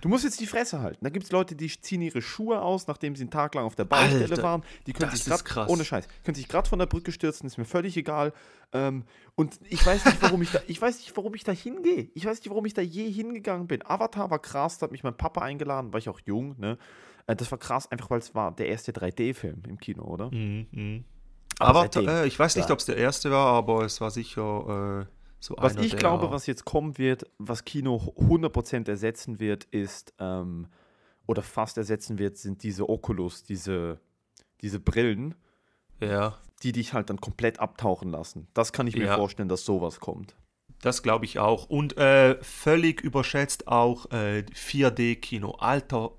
[0.00, 1.04] Du musst jetzt die Fresse halten.
[1.04, 3.74] Da gibt es Leute, die ziehen ihre Schuhe aus, nachdem sie einen Tag lang auf
[3.74, 4.62] der Baustelle Alter, waren.
[4.86, 5.68] Die können das sich krass.
[5.68, 8.32] ohne Scheiß, können sich gerade von der Brücke stürzen, ist mir völlig egal.
[8.72, 9.04] Ähm,
[9.36, 12.10] und ich weiß nicht, warum ich da, ich weiß nicht, warum ich da hingehe.
[12.14, 13.84] Ich weiß nicht, warum ich da je hingegangen bin.
[13.84, 16.78] Avatar war krass, da hat mich mein Papa eingeladen, war ich auch jung, ne?
[17.26, 20.30] Äh, Das war krass, einfach weil es war der erste 3D-Film im Kino, oder?
[20.30, 21.04] Mhm, mhm.
[21.58, 22.72] Aber äh, ich weiß nicht, ja.
[22.72, 26.30] ob es der erste war, aber es war sicher äh, so Was einer ich glaube,
[26.30, 30.68] was jetzt kommen wird, was Kino 100% ersetzen wird, ist, ähm,
[31.26, 34.00] oder fast ersetzen wird, sind diese Oculus, diese,
[34.60, 35.34] diese Brillen,
[36.00, 38.48] Ja, die dich halt dann komplett abtauchen lassen.
[38.54, 39.14] Das kann ich mir Ja.
[39.16, 40.36] vorstellen, dass sowas kommt.
[40.86, 41.68] Das glaube ich auch.
[41.68, 45.56] Und äh, völlig überschätzt auch äh, 4D-Kino.
[45.58, 46.12] Alter,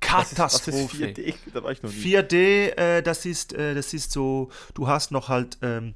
[0.00, 0.40] Katastrophe.
[0.40, 1.34] Was ist, was ist 4D?
[1.52, 2.16] Da war ich noch nie.
[2.16, 2.34] 4D,
[2.78, 5.92] äh, das, ist, äh, das ist so, du hast noch halt, ähm,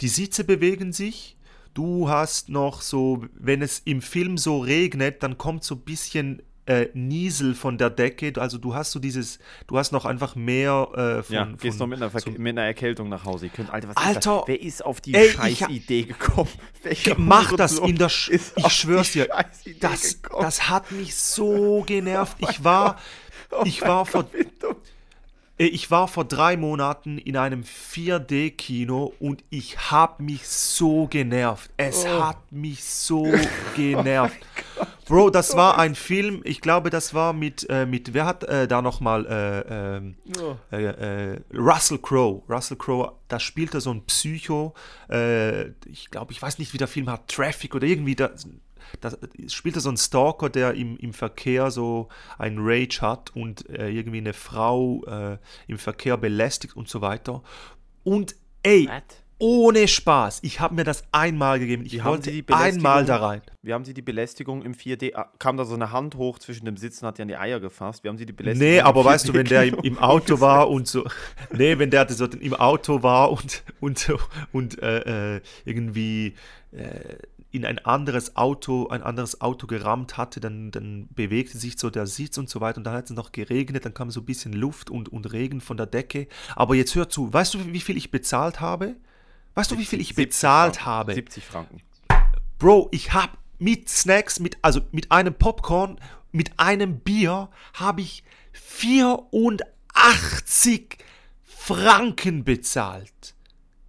[0.00, 1.36] die Sitze bewegen sich.
[1.74, 6.42] Du hast noch so, wenn es im Film so regnet, dann kommt so ein bisschen
[6.66, 8.32] äh, Niesel von der Decke.
[8.38, 11.34] Also du hast so dieses, du hast noch einfach mehr äh, von.
[11.34, 13.48] Ja, gehst von, noch mit einer, so mit einer, Erkältung nach Hause.
[13.48, 16.50] Könnt, Alter, was Alter, ist Wer ist auf die scheiß Idee gekommen?
[16.82, 19.28] Welcher mach das in der Sch Ich schwör's dir.
[19.80, 22.38] Das, das hat mich so genervt.
[22.40, 22.98] Oh ich war,
[23.50, 24.26] oh ich war vor.
[25.58, 31.70] Äh, ich war vor drei Monaten in einem 4D-Kino und ich habe mich so genervt.
[31.76, 32.22] Es oh.
[32.24, 33.32] hat mich so
[33.76, 34.36] genervt.
[35.06, 38.66] Bro, das war ein Film, ich glaube, das war mit, äh, mit wer hat äh,
[38.66, 40.16] da nochmal, äh, ähm,
[40.72, 42.42] äh, äh, Russell Crowe.
[42.48, 44.74] Russell Crowe, da spielte so ein Psycho,
[45.10, 48.30] äh, ich glaube, ich weiß nicht, wie der Film hat, Traffic oder irgendwie, da,
[49.00, 53.90] das spielte so ein Stalker, der im, im Verkehr so ein Rage hat und äh,
[53.90, 55.02] irgendwie eine Frau
[55.66, 57.42] im Verkehr belästigt und so weiter.
[58.04, 59.23] Und ey, What?
[59.44, 61.84] Ohne Spaß, ich habe mir das einmal gegeben.
[61.84, 63.42] Ich wollte einmal da rein.
[63.60, 65.14] Wie haben Sie die Belästigung im 4D?
[65.14, 67.60] Ah, kam da so eine Hand hoch zwischen dem Sitzen, hat ja an die Eier
[67.60, 68.04] gefasst.
[68.04, 68.72] Wie haben Sie die Belästigung?
[68.72, 71.04] Nee, aber weißt du, wenn der im, im Auto war und so.
[71.52, 74.14] Nee, wenn der so im Auto war und, und,
[74.52, 76.36] und äh, äh irgendwie.
[76.72, 77.16] Äh,
[77.50, 82.08] in ein anderes Auto, ein anderes Auto gerammt hatte, dann, dann bewegte sich so der
[82.08, 84.52] Sitz und so weiter und dann hat es noch geregnet, dann kam so ein bisschen
[84.52, 86.26] Luft und, und Regen von der Decke.
[86.56, 88.96] Aber jetzt hör zu, weißt du, wie viel ich bezahlt habe?
[89.54, 90.90] Weißt du, wie viel ich bezahlt Franken.
[90.90, 91.14] habe?
[91.14, 91.82] 70 Franken.
[92.58, 96.00] Bro, ich habe mit Snacks, mit, also mit einem Popcorn,
[96.32, 100.98] mit einem Bier, habe ich 84
[101.44, 103.34] Franken bezahlt.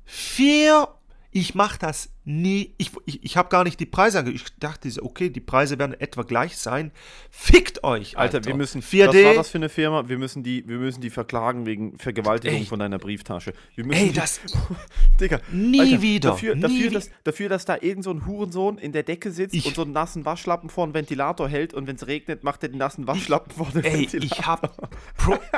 [0.06, 0.88] Vier,
[1.36, 4.42] ich mache das nie, ich, ich, ich habe gar nicht die Preise angegeben.
[4.42, 6.94] Ich dachte, okay, die Preise werden etwa gleich sein.
[7.30, 8.38] Fickt euch, Alter.
[8.38, 9.08] Alter wir müssen, 4D.
[9.08, 10.08] Was war das für eine Firma?
[10.08, 13.52] Wir müssen die, wir müssen die verklagen wegen Vergewaltigung ey, von deiner Brieftasche.
[13.76, 14.40] Wir müssen ey, die, das.
[15.20, 16.30] Digga, nie Alter, wieder.
[16.30, 19.56] Dafür, nie dafür, dass, dafür, dass da irgend so ein Hurensohn in der Decke sitzt
[19.56, 22.64] ich, und so einen nassen Waschlappen vor den Ventilator hält und wenn es regnet, macht
[22.64, 24.40] er den nassen Waschlappen vor den ey, Ventilator.
[24.40, 24.90] Ich hab.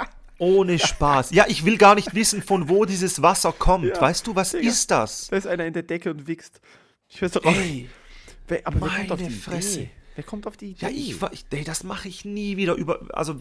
[0.40, 1.32] Ohne Spaß.
[1.32, 3.86] Ja, ich will gar nicht wissen, von wo dieses Wasser kommt.
[3.88, 5.28] Ja, weißt du, was Digga, ist das?
[5.30, 6.62] Da ist einer in der Decke und wichst.
[7.10, 7.90] Ich weiß doch auch Ey,
[8.48, 9.80] wer, aber wer kommt auf die Fresse.
[9.82, 9.90] Idee?
[10.16, 10.86] Wer kommt auf die Idee?
[10.86, 13.00] Ja, ich, ich ey, das mache ich nie wieder über.
[13.14, 13.40] Also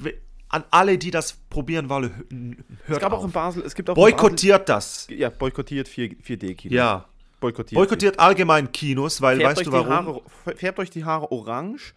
[0.48, 3.20] an alle, die das probieren wollen, hört Es gab auf.
[3.20, 5.06] auch in Basel, es gibt auch Boykottiert das.
[5.11, 6.74] Ja, boykottiert 4, 4D-Kino.
[6.74, 7.06] Ja.
[7.40, 7.78] Boykottiert.
[7.78, 9.88] Boykottiert allgemein Kinos, weil färbt weißt du warum?
[9.90, 10.22] Haare,
[10.56, 11.94] färbt euch die Haare orange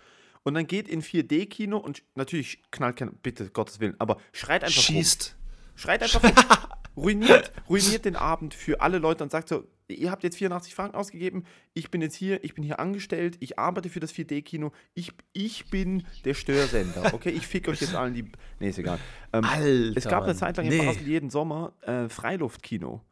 [0.50, 4.82] und dann geht in 4D-Kino und natürlich knallt kein, bitte, Gottes Willen, aber schreit einfach
[4.82, 5.36] Schießt.
[5.36, 5.76] Rum.
[5.76, 6.32] Schreit einfach rum.
[6.98, 10.98] ruiniert, ruiniert den Abend für alle Leute und sagt so, ihr habt jetzt 84 Franken
[10.98, 15.12] ausgegeben, ich bin jetzt hier, ich bin hier angestellt, ich arbeite für das 4D-Kino, ich,
[15.34, 17.30] ich bin der Störsender, okay?
[17.30, 18.26] Ich fick euch jetzt allen die...
[18.60, 18.98] Nee, ist egal.
[19.32, 20.80] Ähm, Alter, es gab eine Zeit lang nee.
[20.80, 23.04] in Basel jeden Sommer äh, Freiluftkino.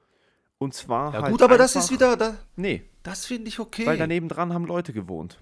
[0.58, 2.18] Und zwar ja, halt gut, aber das ist wieder...
[2.18, 2.82] Da, nee.
[3.04, 3.86] Das finde ich okay.
[3.86, 5.38] Weil daneben dran haben Leute gewohnt.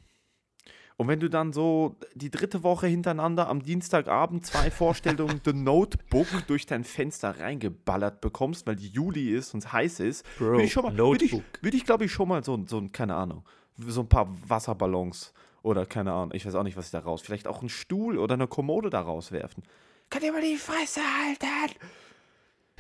[0.97, 6.27] Und wenn du dann so die dritte Woche hintereinander am Dienstagabend zwei Vorstellungen The Notebook
[6.47, 10.75] durch dein Fenster reingeballert bekommst, weil die Juli ist und es heiß ist, würde ich,
[10.75, 13.43] mal, würde ich, würd ich glaube ich, schon mal so, so, keine Ahnung,
[13.77, 17.21] so ein paar Wasserballons oder keine Ahnung, ich weiß auch nicht, was ich da raus,
[17.21, 19.63] vielleicht auch einen Stuhl oder eine Kommode da rauswerfen.
[20.10, 21.75] Kann ihr mal die Fresse halten?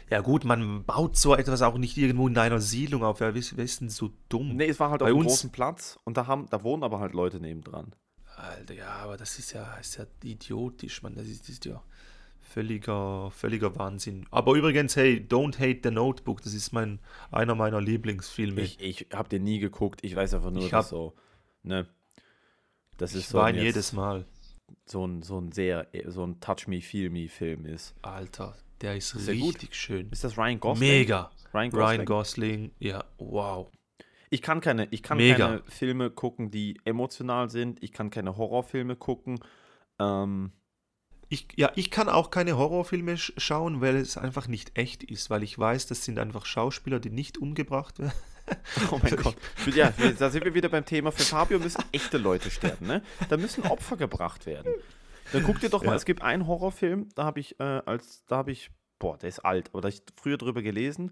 [0.09, 3.19] Ja gut, man baut so etwas auch nicht irgendwo in einer Siedlung auf.
[3.19, 4.55] Wer ist, wer ist denn so dumm?
[4.55, 6.99] Nee, es war halt Bei auf einem großen Platz und da, haben, da wohnen aber
[6.99, 7.95] halt Leute nebendran.
[8.35, 11.15] Alter, ja, aber das ist ja, ist ja idiotisch, man.
[11.15, 11.81] Das ist, das ist ja
[12.41, 14.25] völliger, völliger Wahnsinn.
[14.31, 16.99] Aber übrigens, hey, Don't Hate the Notebook, das ist mein,
[17.31, 18.61] einer meiner Lieblingsfilme.
[18.61, 21.13] Ich, ich habe den nie geguckt, ich weiß einfach nur, ich dass so,
[21.63, 21.87] ne,
[22.97, 24.25] das ist so ein jedes Mal.
[24.87, 27.93] So ein, so ein sehr, so ein Touch Me, Feel Me Film ist.
[28.01, 30.09] Alter, der ist, ist richtig schön.
[30.11, 30.89] Ist das Ryan Gosling?
[30.89, 31.31] Mega.
[31.53, 31.85] Ryan Gosling.
[31.85, 33.71] Ryan Gosling, ja, wow.
[34.29, 37.81] Ich kann keine, ich kann keine Filme gucken, die emotional sind.
[37.83, 39.39] Ich kann keine Horrorfilme gucken.
[39.99, 40.51] Ähm,
[41.29, 45.29] ich, ja, ich kann auch keine Horrorfilme sch schauen, weil es einfach nicht echt ist,
[45.29, 48.13] weil ich weiß, das sind einfach Schauspieler, die nicht umgebracht werden.
[48.91, 49.35] Oh mein Gott.
[49.73, 51.11] Ja, da sind wir wieder beim Thema.
[51.11, 53.01] Für Fabio müssen echte Leute sterben, ne?
[53.27, 54.71] Da müssen Opfer gebracht werden.
[55.33, 55.95] Dann guck dir doch mal, ja.
[55.95, 59.39] es gibt einen Horrorfilm, da habe ich äh, als, da habe ich, boah, der ist
[59.39, 61.11] alt, aber da habe ich früher drüber gelesen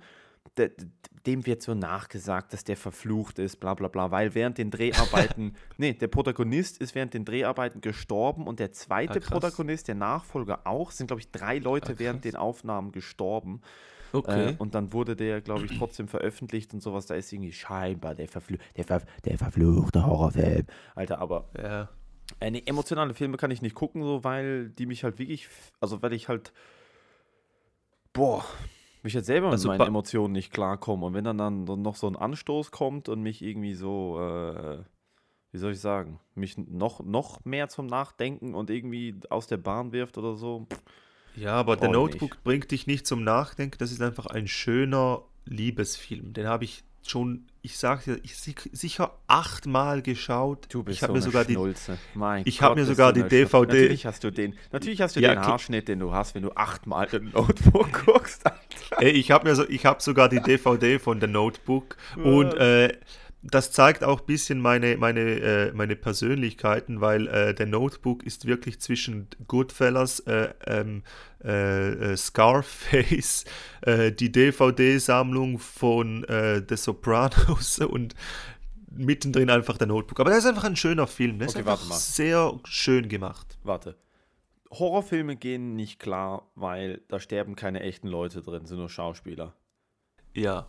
[1.26, 5.56] dem wird so nachgesagt, dass der verflucht ist, bla bla bla, weil während den Dreharbeiten,
[5.78, 10.66] nee, der Protagonist ist während den Dreharbeiten gestorben und der zweite ah, Protagonist, der Nachfolger
[10.66, 13.62] auch, sind glaube ich drei Leute ah, während den Aufnahmen gestorben.
[14.12, 14.50] Okay.
[14.50, 17.08] Äh, und dann wurde der, glaube ich, trotzdem veröffentlicht und sowas.
[17.08, 20.68] Da ist irgendwie scheinbar der, verflu der, ver der verfluchte Horrorfilm.
[20.94, 21.90] Alter, aber Ja.
[22.40, 26.04] äh, nee, emotionale Filme kann ich nicht gucken, so, weil die mich halt wirklich, also
[26.04, 26.54] weil ich halt,
[28.14, 28.46] boah,
[29.04, 31.06] mich jetzt selber Also mit meinen Emotionen nicht klarkomme.
[31.06, 34.84] Und wenn dann, dann noch so ein Anstoß kommt und mich irgendwie so, äh,
[35.52, 39.92] wie soll ich sagen, mich noch, noch mehr zum Nachdenken und irgendwie aus der Bahn
[39.92, 40.68] wirft oder so.
[41.36, 43.78] Ja, aber der Notebook bringt dich nicht zum Nachdenken.
[43.80, 46.34] Das ist einfach ein schöner Liebesfilm.
[46.34, 50.66] Den habe ich schon, ich sage dir, ich si- sicher achtmal geschaut.
[50.70, 51.98] Du bist ich habe so mir sogar die, Schnulze.
[52.14, 53.68] Mein ich hab Gott, mir sogar die eine Schnulze.
[53.68, 56.44] DVD Natürlich hast du den, natürlich hast du Ja, den Haarschnitt, den du hast, wenn
[56.44, 58.44] du achtmal den Notebook guckst.
[59.00, 62.98] Ey, ich habe mir so, ich habe sogar die DVD von der Notebook und äh,
[63.44, 68.46] das zeigt auch ein bisschen meine, meine, äh, meine Persönlichkeiten, weil äh, der Notebook ist
[68.46, 71.04] wirklich zwischen Goodfellas, äh, ähm,
[71.44, 73.44] äh, äh, Scarface,
[73.82, 78.16] äh, die DVD-Sammlung von The Sopranos und
[78.90, 80.20] mittendrin einfach der Notebook.
[80.22, 81.40] Aber das ist einfach ein schöner Film.
[81.40, 82.00] Der ist Okay, warte einfach mal.
[82.00, 83.58] sehr schön gemacht.
[83.64, 83.98] Warte.
[84.72, 89.54] Horrorfilme gehen nicht klar, weil da sterben keine echten Leute drin, sind nur Schauspieler.
[90.34, 90.68] Ja.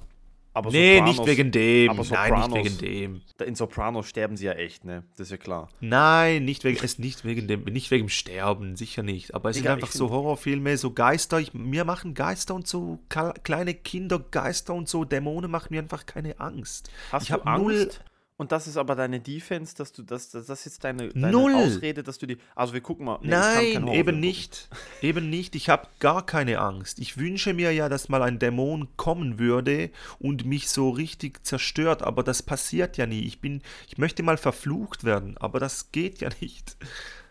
[0.56, 1.90] Aber nee, Sopranos- nicht wegen dem.
[1.90, 3.22] aber Nein, nicht Sopranos- wegen dem.
[3.44, 5.02] In Sopranos sterben sie ja echt, ne?
[5.16, 5.68] Das ist ja klar.
[5.80, 9.34] Nein, nicht wegen, es nicht wegen dem, nicht wegen dem Sterben, sicher nicht.
[9.34, 11.40] Aber es Digga, sind einfach so Horrorfilme, so Geister.
[11.40, 15.80] Ich, mir machen Geister und so kle- kleine Kinder, Geister und so Dämonen machen mir
[15.80, 16.88] einfach keine Angst.
[17.10, 17.64] Hast ich du habe Angst?
[17.66, 17.90] null.
[18.36, 21.54] Und das ist aber deine Defense, dass du das, das, ist jetzt deine, deine Null.
[21.54, 22.38] Ausrede, dass du die.
[22.56, 23.20] Also wir gucken mal.
[23.22, 24.68] Nee, Nein, eben nicht.
[25.02, 25.54] Eben nicht.
[25.54, 26.98] Ich habe gar keine Angst.
[26.98, 32.02] Ich wünsche mir ja, dass mal ein Dämon kommen würde und mich so richtig zerstört,
[32.02, 33.20] aber das passiert ja nie.
[33.20, 36.76] Ich bin, ich möchte mal verflucht werden, aber das geht ja nicht.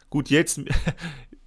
[0.09, 0.61] Gut, jetzt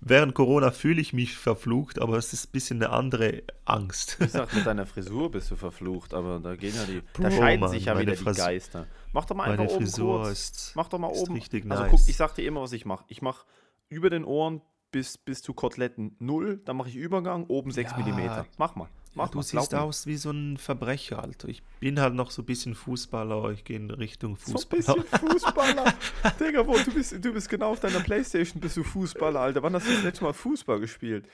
[0.09, 4.17] während Corona fühle ich mich verflucht, aber es ist ein bisschen eine andere Angst.
[4.21, 7.03] Ich sag, mit deiner Frisur bist du verflucht, aber da gehen ja die.
[7.23, 8.87] da scheiden Mann, sich ja meine wieder die Fris- Geister.
[9.13, 10.33] Mach doch mal Meine einfach oben Frisur kurz.
[10.33, 11.35] ist, Mach doch mal oben.
[11.35, 11.91] richtig also nice.
[11.93, 13.05] guck, ich sag dir immer, was ich mache.
[13.09, 13.45] Ich mache
[13.89, 18.43] über den Ohren bis, bis zu Koteletten 0, dann mache ich Übergang, oben 6 Ja.
[18.43, 18.47] mm.
[18.59, 18.89] Mach mal.
[19.17, 19.43] Mach ja, du mal.
[19.43, 19.83] siehst glaub mir.
[19.83, 21.49] aus wie so ein Verbrecher, Alter.
[21.49, 25.03] Ich bin halt noch so ein bisschen Fußballer, ich gehe in Richtung So ein Fußballer.
[25.03, 25.95] bisschen Fußballer.
[26.41, 29.63] Digga, wo, du bist, du bist genau auf deiner Playstation, bist du Fußballer, Alter.
[29.63, 31.25] Wann hast du das letzte Mal Fußball gespielt?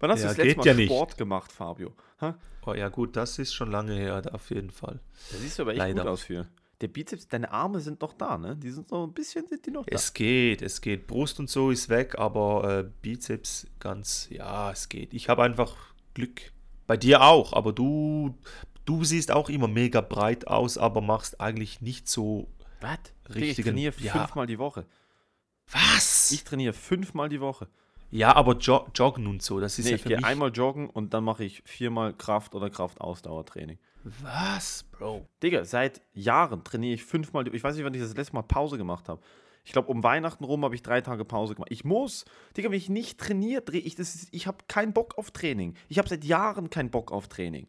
[0.00, 0.88] Wann hast Ja, du das letzte Mal ja nicht.
[0.90, 1.92] Sport gemacht, Fabio?
[2.20, 2.36] Ha?
[2.66, 5.00] Oh ja, gut, das ist schon lange her, auf jeden Fall.
[5.30, 6.02] Da siehst du aber echt Leider.
[6.02, 6.46] gut aus für.
[6.84, 8.56] Der Bizeps, deine Arme sind noch da, ne?
[8.56, 9.96] Die sind so ein bisschen, sind die noch da.
[9.96, 11.06] Es geht, es geht.
[11.06, 15.14] Brust und so ist weg, aber äh, Bizeps ganz, ja, es geht.
[15.14, 15.74] Ich habe einfach
[16.12, 16.52] Glück.
[16.86, 18.36] Bei dir auch, aber du,
[18.84, 22.48] du siehst auch immer mega breit aus, aber machst eigentlich nicht so.
[22.82, 22.98] Was?
[23.34, 24.12] Ich trainiere ja.
[24.12, 24.84] fünfmal die Woche.
[25.70, 26.32] Was?
[26.32, 27.66] Ich trainiere fünfmal die Woche.
[28.16, 30.26] Ja, aber jo joggen und so, das ist Nee, ja ich für gehe mich.
[30.26, 33.78] einmal joggen und dann mache ich viermal Kraft- oder Kraftausdauertraining.
[34.22, 35.26] Was, Bro?
[35.42, 37.46] Digga, seit Jahren trainiere ich fünfmal.
[37.54, 39.20] Ich weiß nicht, wann ich das letzte Mal Pause gemacht habe.
[39.64, 41.70] Ich glaube, um Weihnachten rum habe ich drei Tage Pause gemacht.
[41.72, 42.26] Ich muss.
[42.56, 44.14] Digga, wenn ich nicht trainiere, drehe ich das.
[44.14, 45.74] ist- Ich habe keinen Bock auf Training.
[45.88, 47.66] Ich habe seit Jahren keinen Bock auf Training.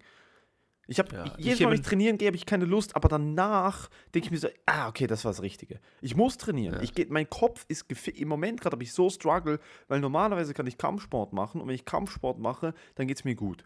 [0.88, 3.90] Ich habe Ja, jedes Mal, wenn ich trainieren gehe, habe ich keine Lust, aber danach
[4.14, 5.80] denke ich mir so, ah, okay, das war das Richtige.
[6.02, 6.76] Ich muss trainieren.
[6.76, 6.82] Ja.
[6.82, 10.68] Ich geh, mein Kopf ist im Moment gerade habe ich so Struggle, weil normalerweise kann
[10.68, 13.64] ich Kampfsport machen und wenn ich Kampfsport mache, dann geht es mir gut.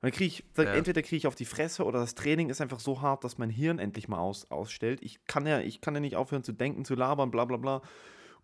[0.00, 0.72] Dann kriege ich, dann Ja.
[0.74, 3.50] entweder kriege ich auf die Fresse oder das Training ist einfach so hart, dass mein
[3.50, 5.00] Hirn endlich mal aus, ausstellt.
[5.02, 7.82] Ich kann ja, ich kann ja nicht aufhören zu denken, zu labern, bla bla bla.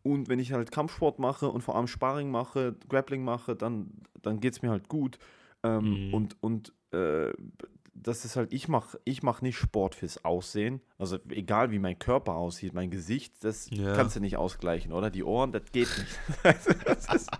[0.04, 3.90] Und wenn ich halt Kampfsport mache und vor allem Sparring mache, Grappling mache, dann,
[4.22, 5.18] dann geht es mir halt gut.
[5.64, 6.14] Ähm, Mhm.
[6.14, 7.32] Und, und äh,
[8.02, 10.80] das ist halt, ich mache ich mach nicht Sport fürs Aussehen.
[10.98, 13.94] Also egal wie mein Körper aussieht, mein Gesicht, das Ja.
[13.94, 15.10] kannst du nicht ausgleichen, oder?
[15.10, 16.18] Die Ohren, das geht nicht.
[16.42, 16.66] das
[17.14, 17.30] ist,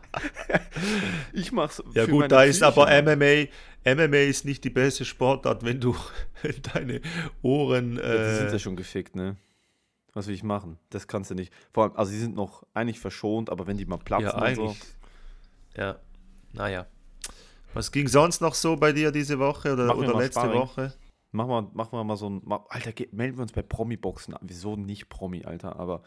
[1.33, 2.67] ich mach's Ja für gut, da ist Psyche.
[2.67, 3.47] aber MMA,
[3.85, 5.95] MMA ist nicht die beste Sportart, wenn du
[6.75, 7.01] deine
[7.43, 7.97] Ohren.
[7.97, 9.37] Ja, die sind Äh, ja schon gefickt, ne?
[10.15, 10.79] Was will ich machen?
[10.91, 11.53] Das kannst du nicht.
[11.73, 14.55] Vor allem, also sie sind noch eigentlich verschont, aber wenn die mal platzen ja, und
[14.57, 14.77] so.
[15.77, 15.99] Ja,
[16.53, 16.87] naja.
[17.79, 20.61] Was ging sonst noch so bei dir diese Woche oder, oder letzte Sparring.
[20.63, 20.93] Woche?
[21.31, 22.43] Machen wir, machen wir mal so ein.
[22.71, 24.41] Alter, melden wir uns bei Promi-Boxen an.
[24.43, 25.79] Wieso nicht Promi, Alter?
[25.79, 26.03] Aber.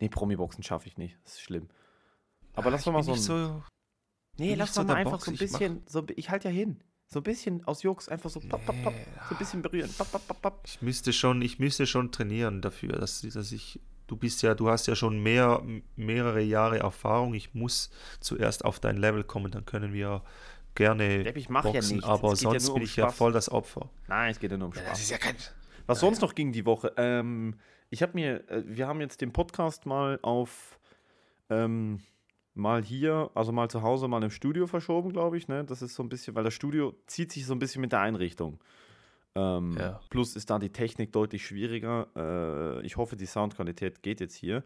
[0.00, 1.18] Nee, Promi-Boxen schaffe ich nicht.
[1.24, 1.68] Das ist schlimm.
[2.54, 3.18] Aber Ah, lass ich doch mal so ein.
[3.18, 3.62] so.
[4.38, 5.82] nee, lass nicht so doch mal einfach Box, so ein ich bisschen.
[5.86, 6.82] So, ich halte ja hin.
[7.06, 8.94] So ein bisschen aus Jux, einfach so pop, pop, pop.
[9.28, 9.90] So ein bisschen berühren.
[9.98, 10.62] Pop, pop, pop.
[10.64, 13.78] Ich müsste schon, ich müsste schon trainieren dafür, dass, dass ich.
[14.06, 15.62] Du bist ja, du hast ja schon mehr,
[15.96, 17.34] mehrere Jahre Erfahrung.
[17.34, 20.24] Ich muss zuerst auf dein Level kommen, dann können wir
[20.74, 22.08] gerne Depp, ich mach ja boxen, nichts.
[22.08, 23.16] aber ja sonst nur bin um ich ja Spaß.
[23.16, 23.88] voll das Opfer.
[24.08, 25.10] Nein, es geht ja nur um Spaß.
[25.10, 25.36] ja kein.
[25.86, 26.92] Was sonst noch ging die Woche?
[26.96, 27.54] Ähm,
[27.90, 30.78] ich habe mir, äh, wir haben jetzt den Podcast mal auf
[31.48, 32.00] ähm,
[32.54, 35.48] mal hier, also mal zu Hause, mal im Studio verschoben, glaube ich.
[35.48, 35.64] Ne?
[35.64, 38.00] Das ist so ein bisschen, weil das Studio zieht sich so ein bisschen mit der
[38.00, 38.60] Einrichtung.
[39.34, 40.00] Ähm, Ja.
[40.10, 42.08] Plus ist da die Technik deutlich schwieriger.
[42.16, 44.62] Äh, ich hoffe, die Soundqualität geht jetzt hier.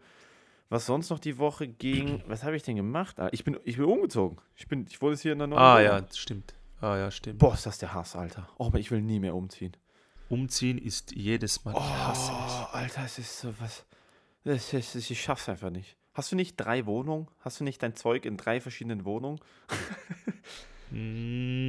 [0.69, 3.19] Was sonst noch die Woche ging, was habe ich denn gemacht?
[3.19, 4.37] Ah, Ich bin, ich bin umgezogen.
[4.55, 5.85] Ich, bin, ich wohne jetzt hier in der neuen Ah Wohnung.
[5.85, 6.53] ja, das stimmt.
[6.81, 7.39] Ah ja, stimmt.
[7.39, 8.49] Boah, ist das der Hass, Alter.
[8.57, 9.73] Oh, aber ich will nie mehr umziehen.
[10.27, 11.75] Umziehen ist jedes Mal.
[11.75, 13.85] Oh, Alter, es ist so was.
[14.43, 15.95] Das ist, ich schaff's einfach nicht.
[16.13, 17.27] Hast du nicht drei Wohnungen?
[17.41, 19.39] Hast du nicht dein Zeug in drei verschiedenen Wohnungen?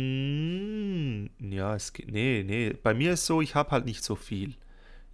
[0.06, 2.10] Mm, ja, es geht.
[2.10, 2.72] Nee, nee.
[2.82, 4.54] Bei mir ist so, ich habe halt nicht so viel.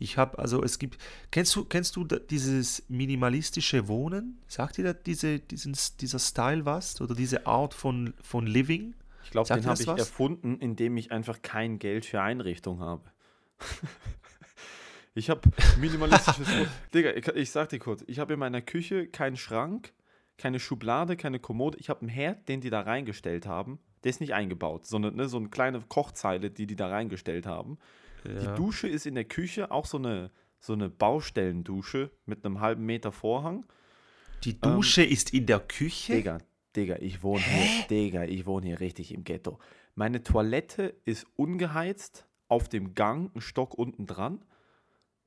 [0.03, 0.99] Ich habe, also es gibt.
[1.31, 4.43] Kennst du, kennst du dieses minimalistische Wohnen?
[4.49, 7.01] Sagt dir da diese, diesen, dieser Style was?
[7.01, 8.95] Oder diese Art von, von Living?
[9.23, 10.01] Ich glaube, den habe ich was?
[10.01, 13.05] erfunden, indem ich einfach kein Geld für Einrichtung habe.
[15.15, 15.43] ich habe
[15.79, 16.49] minimalistisches.
[16.49, 16.69] Wohnen.
[16.95, 19.93] Digga, ich, ich sag dir kurz, ich habe in meiner Küche keinen Schrank,
[20.37, 21.79] keine Schublade, keine Kommode.
[21.79, 23.79] Ich habe einen Herd, den die da reingestellt haben.
[24.03, 27.79] Der ist nicht eingebaut, sondern ne, so eine kleine Kochzeile, die die da reingestellt haben.
[28.25, 28.55] Die.
[28.57, 30.31] Dusche ist in der Küche auch so eine,
[30.61, 33.67] so eine Baustellendusche mit einem halben Meter Vorhang.
[34.45, 36.15] Die Dusche ist in der Küche?
[36.15, 36.39] Digga,
[36.75, 39.59] Digga, ich wohne hier, Digga, ich wohne hier richtig im Ghetto.
[39.95, 44.45] Meine Toilette ist ungeheizt, auf dem Gang, ein Stock unten dran.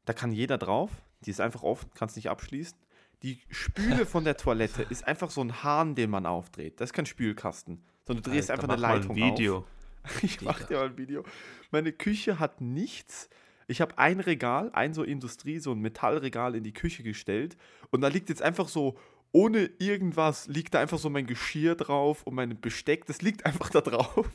[0.06, 0.92] Da kann jeder drauf.
[1.22, 2.78] Die ist einfach offen, kannst nicht abschließen.
[3.24, 6.80] Die Spüle von der Toilette ist einfach so ein Hahn, den man aufdreht.
[6.80, 9.58] Das ist kein Spülkasten, sondern du drehst Alter, einfach eine Leitung ein Video.
[9.60, 9.75] auf.
[10.22, 10.68] Ich mach Digga.
[10.68, 11.24] dir mal ein Video.
[11.72, 13.30] Meine Küche hat nichts.
[13.68, 17.58] Ich habe ein Regal, ein so Industrie, so ein Metallregal in die Küche gestellt
[17.90, 18.98] und da liegt jetzt einfach so
[19.32, 23.70] ohne irgendwas liegt da einfach so mein Geschirr drauf und mein Besteck, das liegt einfach
[23.70, 24.30] da drauf.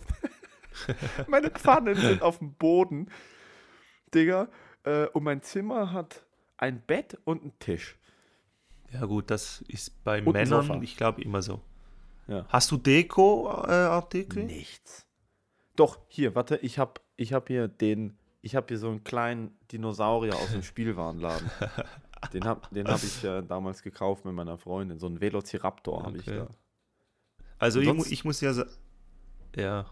[1.26, 3.08] Meine Pfannen sind auf dem Boden,
[4.14, 4.48] Digga.
[4.84, 6.26] Äh, und mein Zimmer hat
[6.58, 7.96] ein Bett und einen Tisch.
[8.92, 11.62] Ja, gut, das ist bei Und Männern, ich glaube, immer so.
[12.28, 12.44] Ja.
[12.48, 14.44] Hast du Deko-Artikel?
[14.44, 15.06] Nichts.
[15.76, 19.56] Doch, hier, warte, ich habe ich hab hier den, ich habe hier so einen kleinen
[19.72, 21.50] Dinosaurier aus dem Spielwarenladen.
[22.32, 24.98] Den habe den hab ich äh, damals gekauft mit meiner Freundin.
[25.00, 26.36] So einen Velociraptor habe ich Okay.
[26.36, 26.48] da.
[27.58, 28.70] Also ich, mu ich muss ja sagen,
[29.56, 29.86] ja.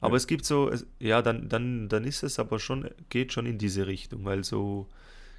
[0.00, 0.16] Aber Ja.
[0.16, 3.58] es gibt so, es, ja, dann, dann, dann ist es aber schon, geht schon in
[3.58, 4.88] diese Richtung, weil so,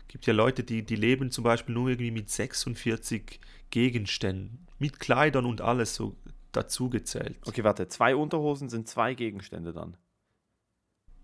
[0.08, 3.40] gibt ja Leute, die, die leben zum Beispiel nur irgendwie mit 46
[3.72, 6.16] Gegenständen, mit Kleidern und alles so
[6.54, 7.38] dazu gezählt.
[7.46, 9.98] Okay, warte, zwei Unterhosen sind zwei Gegenstände dann.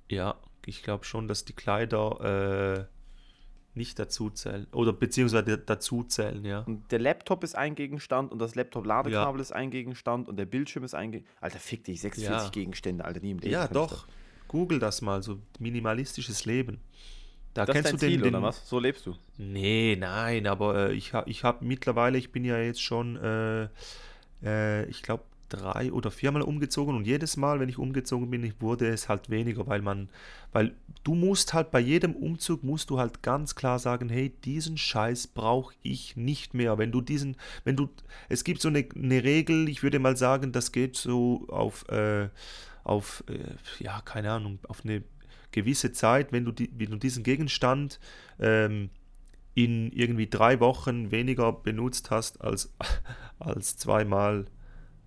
[0.09, 6.43] Ja, ich glaube schon, dass die Kleider äh, nicht dazu zählen, oder beziehungsweise dazu zählen,
[6.43, 6.59] ja.
[6.61, 10.83] Und der Laptop ist ein Gegenstand und das Laptop-Ladekabel ist ein Gegenstand und der Bildschirm
[10.83, 11.41] ist ein Gegenstand.
[11.43, 12.49] Alter, fick dich, 46 Ja.
[12.49, 13.53] Gegenstände, Alter, nie im Leben.
[13.53, 14.07] Ja, doch.
[14.47, 16.81] Google das mal, so minimalistisches Leben.
[17.53, 18.67] Da Das ist kennst dein du den, Ziel, den, oder was?
[18.67, 19.15] So lebst du.
[19.37, 23.69] Nee, nein, aber äh, ich habe ich hab mittlerweile, ich bin ja jetzt schon, äh,
[24.43, 28.87] äh, ich glaube, drei oder viermal umgezogen und jedes Mal, wenn ich umgezogen bin, wurde
[28.87, 30.09] es halt weniger, weil man,
[30.51, 30.73] weil
[31.03, 35.27] du musst halt bei jedem Umzug, musst du halt ganz klar sagen, hey, diesen Scheiß
[35.27, 36.77] brauche ich nicht mehr.
[36.77, 37.89] Wenn du diesen, wenn du,
[38.29, 42.29] es gibt so eine, eine Regel, ich würde mal sagen, das geht so auf, äh,
[42.83, 45.03] auf, äh, ja, keine Ahnung, auf eine
[45.51, 47.99] gewisse Zeit, wenn du, die, wenn du diesen Gegenstand
[48.39, 48.89] ähm,
[49.55, 52.71] in irgendwie drei Wochen weniger benutzt hast als,
[53.39, 54.45] als zweimal,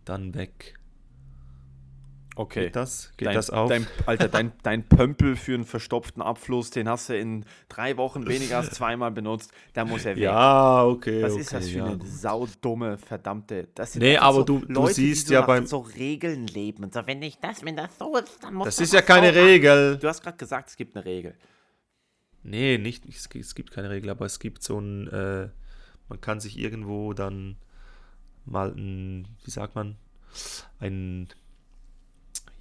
[0.05, 0.75] dann weg.
[2.35, 2.65] Okay.
[2.65, 3.13] Geht das?
[3.19, 3.69] Geht dein, das auf?
[3.69, 8.27] Dein, Alter, dein, dein Pömpel für einen verstopften Abfluss, den hast du in drei Wochen
[8.27, 9.53] weniger als zweimal benutzt.
[9.75, 10.23] Da muss er weg.
[10.23, 11.23] ja, okay.
[11.23, 12.09] Was okay, ist das für ja, eine gut.
[12.09, 13.69] saudumme, verdammte.
[13.75, 16.85] Das sind Nee, aber so du- du Leute, siehst so ja beim- so Regeln leben.
[16.85, 19.01] Und so, wenn ich das, wenn das so ist, dann muss Das man ist ja
[19.01, 19.41] das keine so.
[19.41, 19.99] Regel.
[19.99, 21.35] Du hast gerade gesagt, es gibt eine Regel.
[22.43, 25.51] Nee, nicht, es, gibt- es gibt keine Regel, aber es gibt so ein, äh,
[26.09, 27.57] man kann sich irgendwo dann
[28.45, 29.97] mal ein, wie sagt man,
[30.81, 31.29] ein,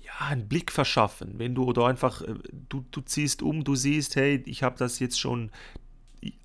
[0.02, 2.36] ja, einen Blick verschaffen, wenn du oder einfach, äh,
[2.70, 5.52] du, du ziehst um, du siehst, hey, ich habe das jetzt schon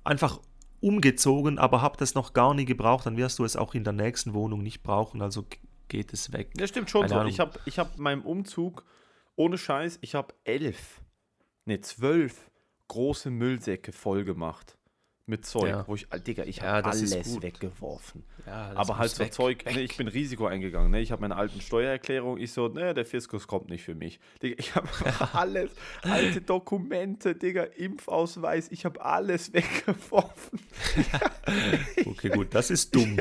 [0.03, 0.39] einfach
[0.79, 3.93] umgezogen, aber habe das noch gar nie gebraucht, dann wirst du es auch in der
[3.93, 5.45] nächsten Wohnung nicht brauchen, also
[5.87, 6.51] geht es weg.
[6.57, 7.15] Ja, stimmt schon Keine so.
[7.19, 7.29] Ahnung.
[7.31, 8.85] Ich habe ich hab meinem Umzug,
[9.35, 11.01] ohne Scheiß, ich habe elf,
[11.65, 12.51] ne, zwölf
[12.87, 14.76] große Müllsäcke voll gemacht.
[15.29, 15.83] Mit Zeug, Ja.
[15.89, 18.23] wo ich, Digga, ich Ja, habe alles weggeworfen.
[18.45, 19.75] Ja, Aber halt so weg, Zeug, weg.
[19.75, 20.89] ne, ich bin Risiko eingegangen.
[20.89, 21.01] Ne?
[21.01, 24.21] Ich habe meine alten Steuererklärung, ich so, ne, der Fiskus kommt nicht für mich.
[24.41, 24.87] Digga, ich habe
[25.33, 25.71] alles,
[26.03, 30.59] alte Dokumente, Digga, Impfausweis, ich habe alles weggeworfen.
[32.05, 33.17] Okay, gut, das ist dumm.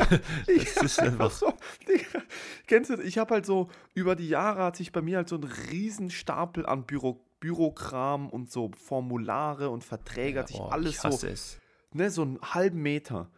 [0.46, 1.52] Ich Das ist einfach- so,
[1.88, 2.20] Digga,
[2.68, 5.36] kennst du, ich habe halt so, über die Jahre hat sich bei mir halt so
[5.36, 11.00] ein Riesenstapel an Büro, Bürokram und so Formulare und Verträge, hat sich Boah, alles ich
[11.00, 11.58] so hasse es.
[11.96, 13.28] Ne, so einen halben Meter.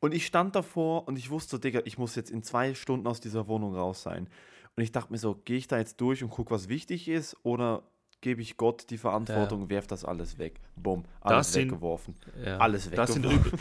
[0.00, 3.20] Und ich stand davor und ich wusste Digga, ich muss jetzt in zwei Stunden aus
[3.20, 4.28] dieser Wohnung raus sein.
[4.76, 7.36] Und ich dachte mir so, gehe ich da jetzt durch und gucke, was wichtig ist,
[7.42, 7.84] oder
[8.20, 9.70] gebe ich Gott die Verantwortung, ja.
[9.70, 10.60] werf das alles weg.
[10.76, 12.16] Bumm, alles das weggeworfen.
[12.34, 13.22] Sind, ja, alles weggeworfen.
[13.22, 13.60] Das sind,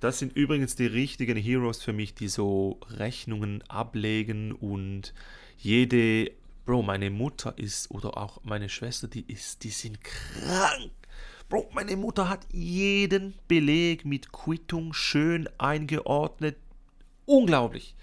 [0.00, 5.14] das sind übrigens die richtigen Heroes für mich, die so Rechnungen ablegen und
[5.58, 6.32] jede,
[6.66, 10.92] Bro, meine Mutter ist oder auch meine Schwester, die ist, die sind krank.
[11.48, 16.56] Bro, meine Mutter hat jeden Beleg mit Quittung schön eingeordnet.
[17.26, 17.94] Unglaublich.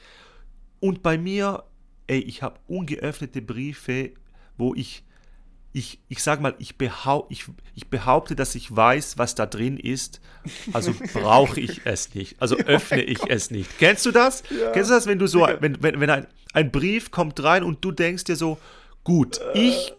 [0.80, 1.64] Und bei mir,
[2.08, 4.12] ey, ich habe ungeöffnete Briefe,
[4.58, 5.04] wo ich
[5.74, 9.78] ich, ich sag mal, ich, behau ich, ich behaupte, dass ich weiß, was da drin
[9.78, 10.20] ist,
[10.74, 13.78] also brauche ich es nicht, also öffne ich es nicht.
[13.80, 14.44] Kennst du das?
[14.50, 14.72] Ja.
[14.72, 17.84] Kennst du das, wenn du so, wenn, wenn, wenn ein, ein Brief kommt rein und
[17.86, 18.58] du denkst dir so,
[19.04, 19.94] gut, ich,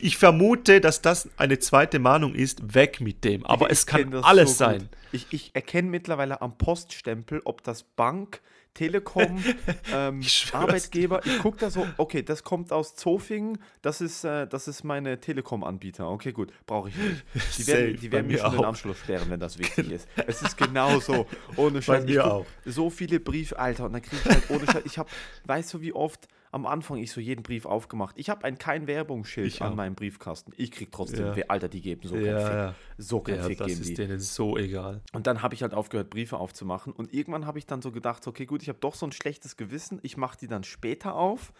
[0.00, 4.14] ich vermute, dass das eine zweite Mahnung ist, weg mit dem, aber ich es kann
[4.14, 4.88] alles so sein.
[5.12, 8.40] Ich, ich erkenne mittlerweile am Poststempel, ob das Bank,
[8.76, 9.42] Telekom,
[9.92, 11.24] ähm, ich Arbeitgeber.
[11.24, 15.18] Ich gucke da so, okay, das kommt aus Zofingen, das ist, äh, das ist meine
[15.18, 16.08] Telekom-Anbieter.
[16.10, 17.24] Okay, gut, brauche ich nicht.
[17.58, 18.56] Die werden, die werden mir schon auch.
[18.56, 20.08] den Anschluss sperren, wenn das wichtig ist.
[20.26, 21.26] Es ist genau so.
[21.56, 22.04] Ohne Scheiß.
[22.04, 22.46] Bei mir auch.
[22.66, 24.82] So viele Briefe, Alter, und dann kriege ich halt ohne Scheiß.
[24.84, 25.08] Ich habe,
[25.46, 28.16] weißt du, wie oft am Anfang ich so jeden Brief aufgemacht.
[28.18, 30.52] Ich habe ein kein Werbungsschild an meinem Briefkasten.
[30.56, 31.44] Ich krieg trotzdem, ja.
[31.48, 32.54] Alter, die geben so keinen ja, Fick.
[32.54, 32.74] Ja.
[32.96, 33.94] So keinen ja, Fick das geben ist die.
[33.94, 35.02] denen so egal.
[35.12, 36.94] Und dann habe ich halt aufgehört, Briefe aufzumachen.
[36.94, 39.58] Und irgendwann habe ich dann so gedacht, okay, gut, ich habe doch so ein schlechtes
[39.58, 40.00] Gewissen.
[40.02, 41.52] Ich mache die dann später auf.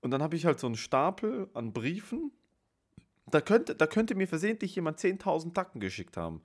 [0.00, 2.32] Und dann habe ich halt so einen Stapel an Briefen.
[3.30, 6.40] Da könnte, da könnte mir versehentlich jemand 10.000 Tacken geschickt haben.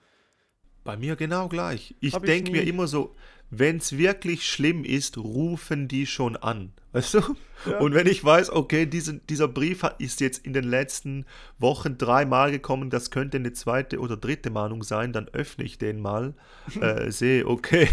[0.83, 1.95] Bei mir genau gleich.
[2.01, 3.15] Ich denke mir immer so,
[3.49, 6.73] wenn es wirklich schlimm ist, rufen die schon an.
[6.91, 7.21] Weißt du?
[7.65, 7.79] Ja.
[7.79, 11.25] Und wenn ich weiß, okay, diesen, dieser Brief ist jetzt in den letzten
[11.59, 16.01] Wochen dreimal gekommen, das könnte eine zweite oder dritte Mahnung sein, dann öffne ich den
[16.01, 16.33] mal,
[16.81, 17.89] äh, sehe, okay,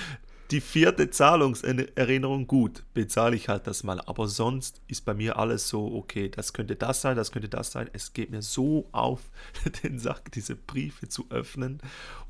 [0.50, 4.00] die vierte Zahlungserinnerung, gut, bezahle ich halt das mal.
[4.00, 7.72] Aber sonst ist bei mir alles so, okay, das könnte das sein, das könnte das
[7.72, 7.88] sein.
[7.92, 9.30] Es geht mir so auf
[9.82, 11.80] den Sack, diese Briefe zu öffnen.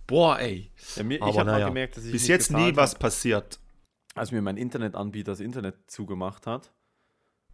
[0.07, 0.71] Boah, ey.
[0.97, 3.59] Ja, mir, ich habe naja, gemerkt, dass ich bis jetzt nie was passiert.
[4.15, 6.73] Als mir mein Internetanbieter das Internet zugemacht hat,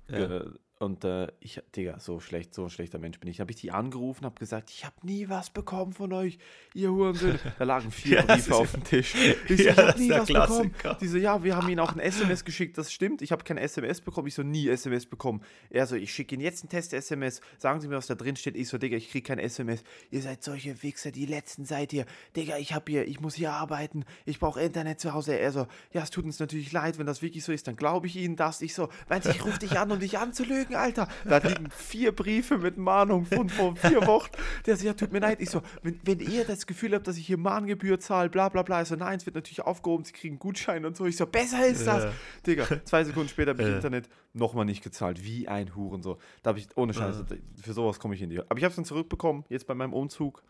[0.08, 0.44] ja.
[0.82, 3.38] Und äh, ich, Digga, so schlecht, so ein schlechter Mensch bin ich.
[3.40, 6.38] Habe ich die angerufen, habe gesagt, ich habe nie was bekommen von euch,
[6.72, 7.38] ihr Hurensöhne.
[7.58, 9.14] Da lagen vier ja, Briefe auf dem Tisch.
[9.48, 10.62] Ich, ja, ich habe nie was Klassiker.
[10.62, 10.96] bekommen.
[11.02, 13.20] Die so, ja, wir haben ihnen auch ein SMS geschickt, das stimmt.
[13.20, 15.42] Ich habe kein SMS bekommen, ich so, nie SMS bekommen.
[15.68, 18.56] Er so, ich schicke Ihnen jetzt einen Test-SMS, sagen Sie mir, was da drin steht.
[18.56, 19.82] Ich so, Digga, ich kriege kein SMS.
[20.10, 22.06] Ihr seid solche Wichser, die letzten seid ihr.
[22.36, 25.34] Digga, ich habe hier, ich muss hier arbeiten, ich brauche Internet zu Hause.
[25.34, 28.06] Er so, ja, es tut uns natürlich leid, wenn das wirklich so ist, dann glaube
[28.06, 28.62] ich Ihnen das.
[28.62, 30.69] Ich so, weil ich rufe dich an, um dich anzulügen.
[30.70, 31.08] Lügen, Alter.
[31.24, 34.30] Da liegen vier Briefe mit Mahnung von vor vier Wochen.
[34.66, 35.40] Der sagt, ja, tut mir leid.
[35.40, 38.62] Ich so, wenn, wenn ihr das Gefühl habt, dass ich hier Mahngebühr zahle, bla bla
[38.62, 38.82] bla.
[38.82, 41.06] Ich so, nein, es wird natürlich aufgehoben, sie kriegen Gutschein und so.
[41.06, 42.04] Ich so, besser ist das.
[42.04, 42.10] Äh.
[42.46, 43.74] Digga, zwei Sekunden später habe ich äh.
[43.74, 45.24] Internet nochmal nicht gezahlt.
[45.24, 46.18] Wie ein Huren so.
[46.42, 47.62] Da habe ich, ohne Scheiße, äh.
[47.62, 48.40] für sowas komme ich in die.
[48.40, 50.42] Aber ich habe es dann zurückbekommen, jetzt bei meinem Umzug.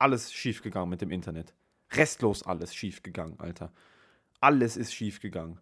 [0.00, 1.54] Alles schief gegangen mit dem Internet.
[1.92, 3.72] Restlos alles schief gegangen, Alter.
[4.40, 5.58] Alles ist schief gegangen.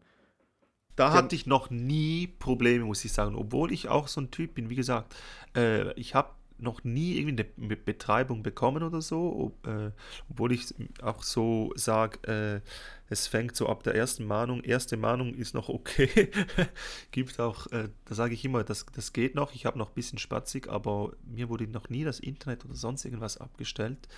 [0.97, 3.36] Da hatte ich noch nie Probleme, muss ich sagen.
[3.36, 5.14] Obwohl ich auch so ein Typ bin, wie gesagt,
[5.55, 9.90] äh, ich habe noch nie irgendwie eine Betreibung bekommen oder so, ob, äh,
[10.30, 12.61] obwohl ich auch so sage, äh,
[13.09, 14.62] es fängt so ab der ersten Mahnung.
[14.62, 16.30] Erste Mahnung ist noch okay.
[17.11, 19.55] Gibt auch, äh, da sage ich immer, das, das geht noch.
[19.55, 23.05] Ich habe noch ein bisschen spatzig, aber mir wurde noch nie das Internet oder sonst
[23.05, 24.09] irgendwas abgestellt,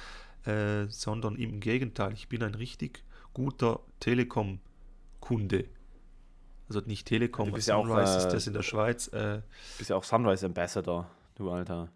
[0.45, 3.03] äh, sondern im Gegenteil, ich bin ein richtig
[3.35, 5.64] guter Telekom-Kunde
[6.69, 9.09] also nicht Telekom, du bist Sunrise ja auch, äh, ist das in der Schweiz.
[9.09, 9.41] Äh,
[9.79, 11.89] bist ja auch Sunrise Ambassador, du Alter.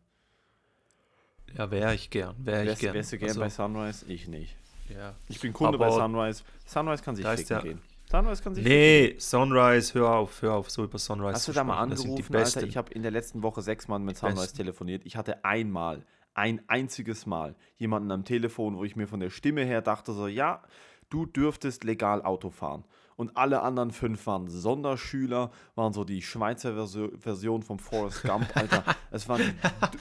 [1.57, 2.35] Ja, wäre ich gern.
[2.39, 2.95] Wäre ich gern.
[2.95, 4.07] Wärst du gern also, bei Sunrise?
[4.09, 4.57] Ich nicht.
[4.89, 5.15] Ja.
[5.29, 6.43] Ich bin Kunde bei Sunrise.
[6.65, 7.83] Sunrise kann sich ficken ja, gehen.
[8.11, 9.21] Sunrise kann sich Nee, ficken.
[9.21, 12.63] Sunrise, hör auf, hör auf, so über Sunrise Hast du da mal angerufen, Alter?
[12.63, 15.03] Ich habe in der letzten Woche sechs Mal mit Sunrise telefoniert.
[15.05, 16.05] Ich hatte einmal,
[16.35, 20.27] ein einziges Mal jemanden am Telefon, wo ich mir von der Stimme her dachte so,
[20.27, 20.63] ja,
[21.11, 22.85] du dürftest legal Auto fahren
[23.17, 26.87] und alle anderen fünf waren Sonderschüler, waren so die Schweizer
[27.19, 28.85] Version vom Forrest Gump, Alter.
[29.11, 29.39] Es war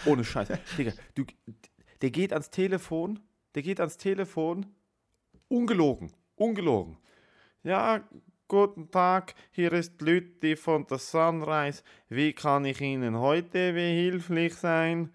[0.06, 0.48] ohne Scheiß.
[0.78, 1.26] Digga, du,
[2.02, 3.20] der geht ans Telefon,
[3.56, 4.66] der geht ans Telefon,
[5.50, 6.98] ungelogen, ungelogen.
[7.64, 8.02] Ja,
[8.48, 11.84] guten Tag, hier ist Lütti von der Sunrise.
[12.10, 15.12] Wie kann ich Ihnen heute behilflich sein?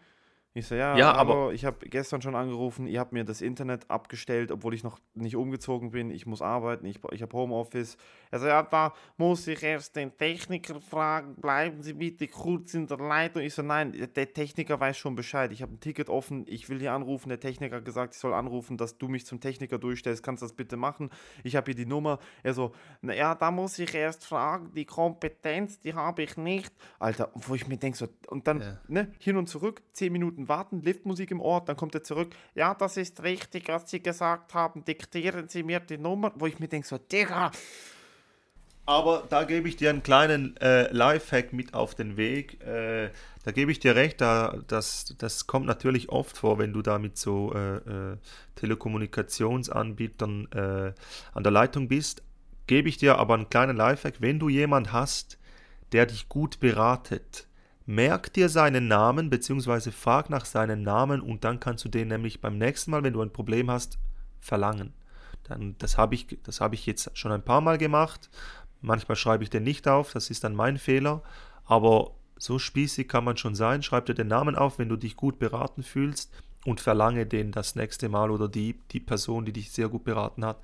[0.57, 3.43] Ich so, ja, Ja, aber aber- ich habe gestern schon angerufen, ihr habt mir das
[3.43, 6.11] Internet abgestellt, obwohl ich noch nicht umgezogen bin.
[6.11, 7.99] Ich muss arbeiten, ich, ich habe Homeoffice.
[8.31, 12.87] Er so, ja, da muss ich erst den Techniker fragen, bleiben Sie bitte kurz in
[12.87, 13.43] der Leitung.
[13.43, 15.53] Ich so, nein, der Techniker weiß schon Bescheid.
[15.53, 17.29] Ich habe ein Ticket offen, ich will hier anrufen.
[17.29, 20.23] Der Techniker hat gesagt, ich soll anrufen, dass du mich zum Techniker durchstellst.
[20.23, 21.11] Kannst du das bitte machen?
[21.45, 22.19] Ich habe hier die Nummer.
[22.43, 26.73] Er so, na ja, da muss ich erst fragen, die Kompetenz, die habe ich nicht.
[26.99, 28.79] Alter, wo ich mir denke, so, und dann Ja.
[28.89, 32.35] ne, hin und zurück, 10 Minuten warten, Liftmusik im Ohr, dann kommt er zurück.
[32.55, 34.85] Ja, das ist richtig, was Sie gesagt haben.
[34.85, 37.51] Diktieren Sie mir die Nummer, wo ich mir denke, so, Digga.
[38.89, 42.63] Aber da gebe ich dir einen kleinen äh, Lifehack mit auf den Weg.
[42.65, 43.11] Äh,
[43.45, 47.01] da gebe ich dir recht, da, das, das kommt natürlich oft vor, wenn du da
[47.01, 48.17] mit so äh, äh,
[48.55, 50.93] Telekommunikationsanbietern äh,
[51.33, 52.23] an der Leitung bist.
[52.69, 55.37] Gebe ich dir aber einen kleinen Lifehack, wenn du jemand hast,
[55.91, 57.49] der dich gut beratet,
[57.87, 59.93] merk dir seinen Namen bzw.
[59.93, 63.23] frag nach seinem Namen und dann kannst du den nämlich beim nächsten Mal, wenn du
[63.23, 63.99] ein Problem hast,
[64.41, 64.93] verlangen.
[65.45, 68.29] Dann, das habe ich, das habe ich jetzt schon ein paar Mal gemacht.
[68.81, 71.23] Manchmal schreibe ich den nicht auf, das ist dann mein Fehler.
[71.65, 73.83] Aber so spießig kann man schon sein.
[73.83, 76.33] Schreib dir den Namen auf, wenn du dich gut beraten fühlst
[76.65, 80.45] und verlange den das nächste Mal oder die, die Person, die dich sehr gut beraten
[80.45, 80.59] hat.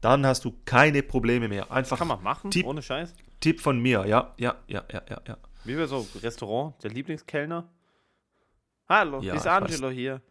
[0.00, 1.72] Dann hast du keine Probleme mehr.
[1.72, 3.14] Einfach Kann man machen, Tipp, ohne Scheiß.
[3.40, 4.06] Tipp von mir.
[4.06, 5.36] Ja, ja, ja, ja, ja, ja.
[5.68, 7.68] Wie bei so Restaurant, der Lieblingskellner.
[8.88, 9.46] Hallo, Ja, ist.
[9.46, 10.22] Angelo hier.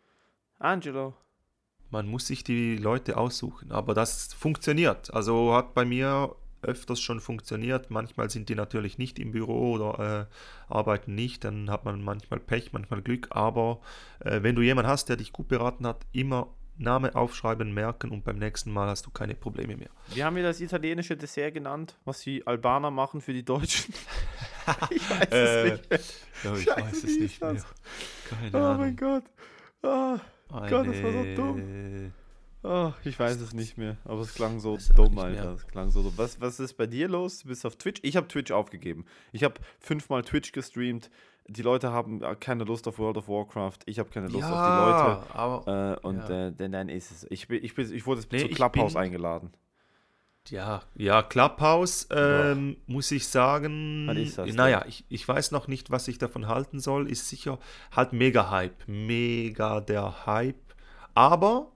[0.57, 1.13] Angelo.
[1.91, 5.13] Man muss sich die Leute aussuchen, aber das funktioniert.
[5.13, 7.91] Also hat bei mir öfters schon funktioniert.
[7.91, 10.27] Manchmal sind die natürlich nicht im Büro oder
[10.69, 11.43] äh, arbeiten nicht.
[11.43, 13.27] Dann hat man manchmal Pech, manchmal Glück.
[13.29, 13.81] Aber
[14.21, 16.47] äh, wenn du jemanden hast, der dich gut beraten hat, immer
[16.79, 19.89] Name aufschreiben, merken und beim nächsten Mal hast du keine Probleme mehr.
[20.13, 23.93] Wie haben wir das italienische Dessert genannt, was die Albaner machen für die Deutschen?
[24.91, 25.99] ich weiß Äh, es nicht mehr.
[26.43, 27.53] Ja, ich Scheiße, weiß es nicht mehr.
[27.53, 27.65] das?
[28.29, 28.77] Keine Oh Ahnung.
[28.81, 29.23] mein Gott.
[29.83, 30.19] Ah,
[30.49, 32.11] Gott, das war so Eine-
[32.63, 35.53] ah, ich weiß es nicht mehr, aber es klang so dumm, Alter.
[35.53, 36.13] Es klang so dumm.
[36.17, 37.39] Was, was ist bei dir los?
[37.39, 38.01] Du bist auf Twitch?
[38.03, 39.05] Ich habe Twitch aufgegeben.
[39.31, 41.09] Ich habe fünfmal Twitch gestreamt.
[41.49, 43.79] Die Leute haben äh, keine Lust auf World of Warcraft.
[43.85, 44.97] Ich habe keine Lust auf die Leute.
[44.97, 46.47] ja, aber Äh, und Ja.
[46.47, 47.27] äh, denn dann ist es.
[47.29, 49.51] Ich, bin, ich, bin, ich wurde Nee, zu Clubhouse bin- eingeladen.
[50.49, 55.67] Ja, ja, Clubhouse, ähm, muss ich sagen, Was ist das naja, ich, ich weiß noch
[55.67, 57.59] nicht, was ich davon halten soll, ist sicher
[57.91, 60.55] halt mega Hype, mega der Hype,
[61.13, 61.73] aber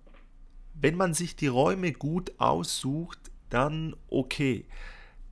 [0.73, 3.19] wenn man sich die Räume gut aussucht,
[3.49, 4.65] dann okay.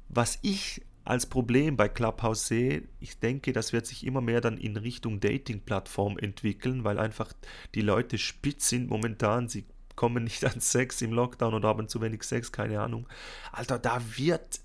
[0.09, 4.59] Was ich als Problem bei Clubhouse sehe, ich denke, das wird sich immer mehr dann
[4.59, 7.33] in Richtung Dating-Plattform entwickeln, weil einfach
[7.73, 11.99] die Leute spitz sind momentan, sie kommen nicht an Sex im Lockdown oder haben zu
[11.99, 13.07] wenig Sex, keine Ahnung.
[13.51, 14.61] Alter, da wird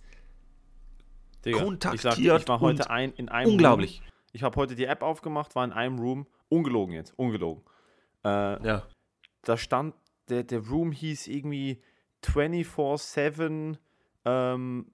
[1.47, 4.01] Digga, kontaktiert ich, sag, ich war heute ein, in einem unglaublich.
[4.01, 4.09] Room.
[4.33, 6.27] Ich habe heute die App aufgemacht, war in einem Room.
[6.51, 7.65] Ungelogen jetzt, ungelogen.
[8.23, 8.29] Äh,
[8.67, 8.87] Ja.
[9.45, 9.95] da stand,
[10.29, 11.81] der, der Room hieß irgendwie
[12.23, 13.79] 24-7,
[14.27, 14.91] ähm,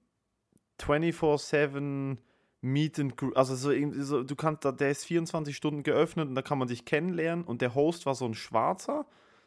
[0.83, 2.16] 24-7
[2.62, 3.72] Meet and Gr- Also so,
[4.03, 7.45] so, du kannst, da- der ist 24 Stunden geöffnet und da kann man sich kennenlernen
[7.45, 9.07] und der Host war so ein Schwarzer,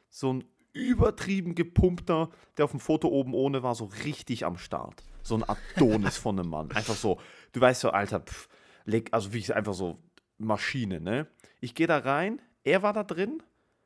[0.10, 5.04] so ein übertrieben gepumpter, der auf dem Foto oben ohne war, so richtig am Start.
[5.22, 6.72] So ein Adonis von einem Mann.
[6.72, 7.20] Einfach so,
[7.52, 8.50] du weißt so, Alter, pff,
[8.86, 10.00] leg, also wie ich einfach so
[10.40, 11.28] Maschine, ne?
[11.62, 13.44] Ich gehe da rein, er war da drin,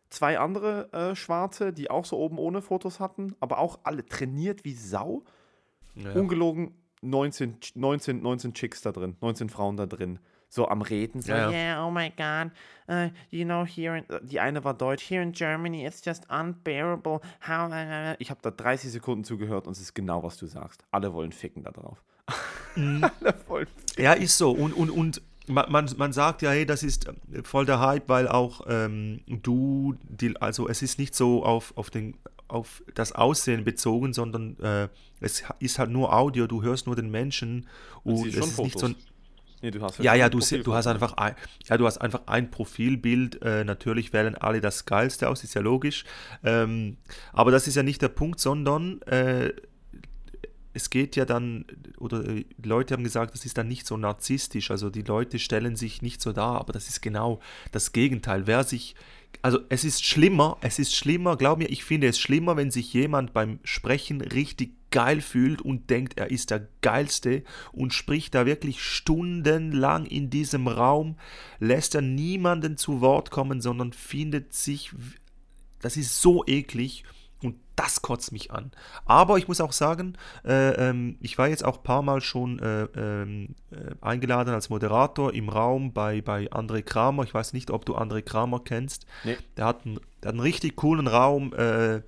[0.10, 4.64] zwei andere äh, Schwarze, die auch so oben ohne Fotos hatten, aber auch alle trainiert
[4.64, 5.24] wie Sau.
[5.96, 6.14] Ja.
[6.14, 10.20] Ungelogen 19, Ch- 19, 19 Chicks da drin, 19 Frauen da drin.
[10.50, 11.52] So am Reden, so, Ja, ja.
[11.52, 12.52] yeah, oh my God,
[12.90, 17.20] uh, you know, here, in, die eine war deutsch, here in Germany, it's just unbearable,
[17.46, 20.86] how, uh, ich habe da 30 Sekunden zugehört und es ist genau, was du sagst.
[20.92, 22.02] Alle wollen ficken da drauf.
[22.76, 23.68] Alle wollen
[23.98, 24.52] Ja, ist so.
[24.52, 28.08] Und, und, und man, man, man sagt ja, hey, das ist äh, voll der Hype,
[28.08, 32.16] weil auch ähm, du, die, also es ist nicht so auf, auf, den,
[32.48, 34.88] auf das Aussehen bezogen, sondern äh,
[35.20, 37.68] es ist halt nur Audio, du hörst nur den Menschen
[38.04, 39.14] und siehst es ist nicht so ein, Fotos.
[39.62, 41.36] Nee, du hast Ja, ja, du, du hast einfach ein,
[41.66, 43.42] ja, du hast einfach ein Profilbild.
[43.42, 46.06] Äh, natürlich wählen alle das Geilste aus, ist ja logisch.
[46.44, 46.98] Ähm,
[47.34, 49.52] aber das ist ja nicht der Punkt, sondern äh,
[50.74, 51.66] es geht ja dann,
[51.98, 54.72] oder äh, Leute haben gesagt, das ist dann nicht so narzisstisch.
[54.72, 57.40] Also die Leute stellen sich nicht so dar, aber das ist genau
[57.72, 58.48] das Gegenteil.
[58.48, 58.96] Wer sich,
[59.42, 62.94] also es ist schlimmer, es ist schlimmer, glaub mir, ich finde es schlimmer, wenn sich
[62.94, 67.44] jemand beim Sprechen richtig geil fühlt und denkt, er ist der Geilste
[67.74, 71.18] und spricht da wirklich stundenlang in diesem Raum,
[71.60, 74.92] lässt er niemanden zu Wort kommen, sondern findet sich,
[75.82, 77.04] das ist so eklig
[77.78, 78.72] das kotzt mich an.
[79.06, 82.60] Aber ich muss auch sagen, äh, ähm, ich war jetzt auch ein paar Mal schon
[82.60, 87.24] äh, ähm, äh, eingeladen als Moderator im Raum bei, bei André Kramer.
[87.24, 89.06] Ich weiß nicht, ob du André Kramer kennst.
[89.24, 89.38] Nee.
[89.58, 91.54] Der, hat einen, der hat einen richtig coolen Raum.
[91.54, 92.02] Äh,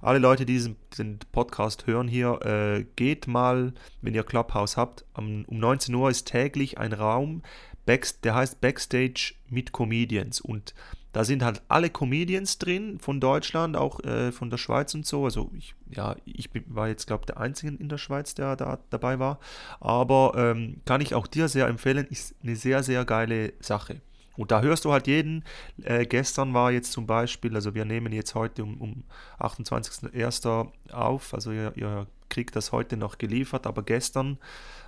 [0.00, 5.04] alle Leute, die diesen, diesen Podcast hören hier, äh, geht mal, wenn ihr Clubhouse habt,
[5.14, 7.42] um, um 19 Uhr ist täglich ein Raum,
[7.86, 10.40] der heißt Backstage mit Comedians.
[10.40, 10.74] Und
[11.12, 15.24] da sind halt alle Comedians drin von Deutschland, auch äh, von der Schweiz und so.
[15.24, 18.78] Also ich, ja, ich war jetzt, glaube ich, der Einzige in der Schweiz, der da
[18.90, 19.38] dabei war.
[19.80, 24.00] Aber ähm, kann ich auch dir sehr empfehlen, ist eine sehr, sehr geile Sache.
[24.36, 25.44] Und da hörst du halt jeden.
[25.82, 29.04] Äh, gestern war jetzt zum Beispiel, also wir nehmen jetzt heute um, um
[29.38, 30.68] 28.01.
[30.92, 34.38] auf, also ihr, ihr, kriegt das heute noch geliefert, aber gestern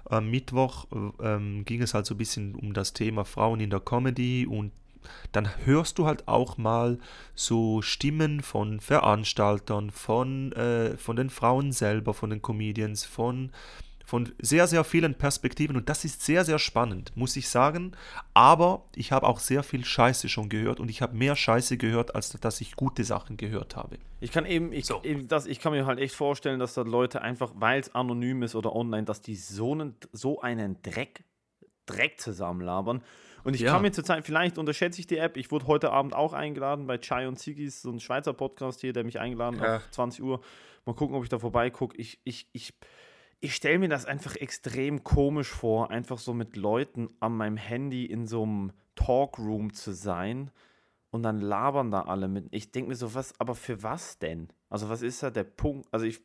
[0.07, 0.87] am Mittwoch
[1.21, 4.73] äh, ging es halt so ein bisschen um das Thema Frauen in der Comedy und
[5.33, 6.99] dann hörst du halt auch mal
[7.35, 13.51] so Stimmen von Veranstaltern, von, äh, von den Frauen selber, von den Comedians, von,
[14.05, 17.93] von sehr, sehr vielen Perspektiven und das ist sehr, sehr spannend, muss ich sagen.
[18.35, 22.15] Aber ich habe auch sehr viel Scheiße schon gehört und ich habe mehr Scheiße gehört,
[22.15, 23.99] als dass ich gute Sachen gehört habe.
[24.21, 25.03] Ich kann eben, ich, so.
[25.03, 28.43] eben das, ich kann mir halt echt vorstellen, dass da Leute einfach, weil es anonym
[28.43, 31.25] ist oder online, dass die so einen, so einen Dreck,
[31.87, 33.03] Dreck zusammenlabern
[33.45, 33.73] und ich ja.
[33.73, 35.37] kann mir zurzeit, vielleicht unterschätze ich die App.
[35.37, 38.95] Ich wurde heute Abend auch eingeladen bei Chai und Zigis, so ein Schweizer Podcast hier,
[38.95, 39.77] der mich eingeladen hat, ja.
[39.77, 40.41] auf 20 Uhr.
[40.87, 41.97] Mal gucken, ob ich da vorbeigucke.
[41.99, 42.73] Ich, ich, ich,
[43.41, 48.07] ich stelle mir das einfach extrem komisch vor, einfach so mit Leuten an meinem Handy
[48.07, 50.51] in so einem Talkroom zu sein
[51.11, 52.47] und dann labern da alle mit.
[52.51, 54.49] Ich denke mir so, was, aber für was denn?
[54.71, 55.87] Also, was ist da der Punkt?
[55.93, 56.23] Also, ich,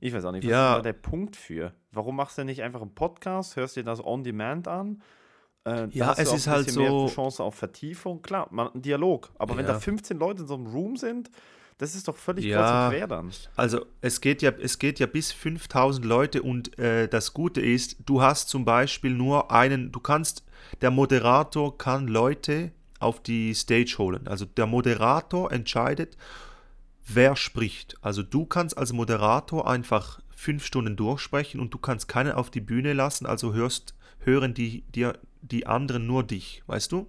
[0.00, 0.72] ich weiß auch nicht, was ja.
[0.72, 1.74] ist da der Punkt für?
[1.90, 5.02] Warum machst du nicht einfach einen Podcast, hörst dir das on demand an
[5.64, 7.08] äh, ja, es ist halt so.
[7.08, 8.22] Chance auf Vertiefung.
[8.22, 9.30] Klar, man, ein Dialog.
[9.38, 9.58] Aber ja.
[9.58, 11.30] wenn da 15 Leute in so einem Room sind,
[11.78, 13.30] das ist doch völlig ja, quer dann.
[13.56, 17.96] Also es geht ja, es geht ja bis 5000 Leute und äh, das Gute ist,
[18.06, 20.44] du hast zum Beispiel nur einen, du kannst,
[20.80, 24.28] der Moderator kann Leute auf die Stage holen.
[24.28, 26.16] Also der Moderator entscheidet,
[27.06, 27.96] wer spricht.
[28.00, 32.60] Also du kannst als Moderator einfach fünf Stunden durchsprechen und du kannst keinen auf die
[32.60, 33.94] Bühne lassen, also hörst,
[34.24, 37.06] hören die dir die anderen nur dich, weißt du?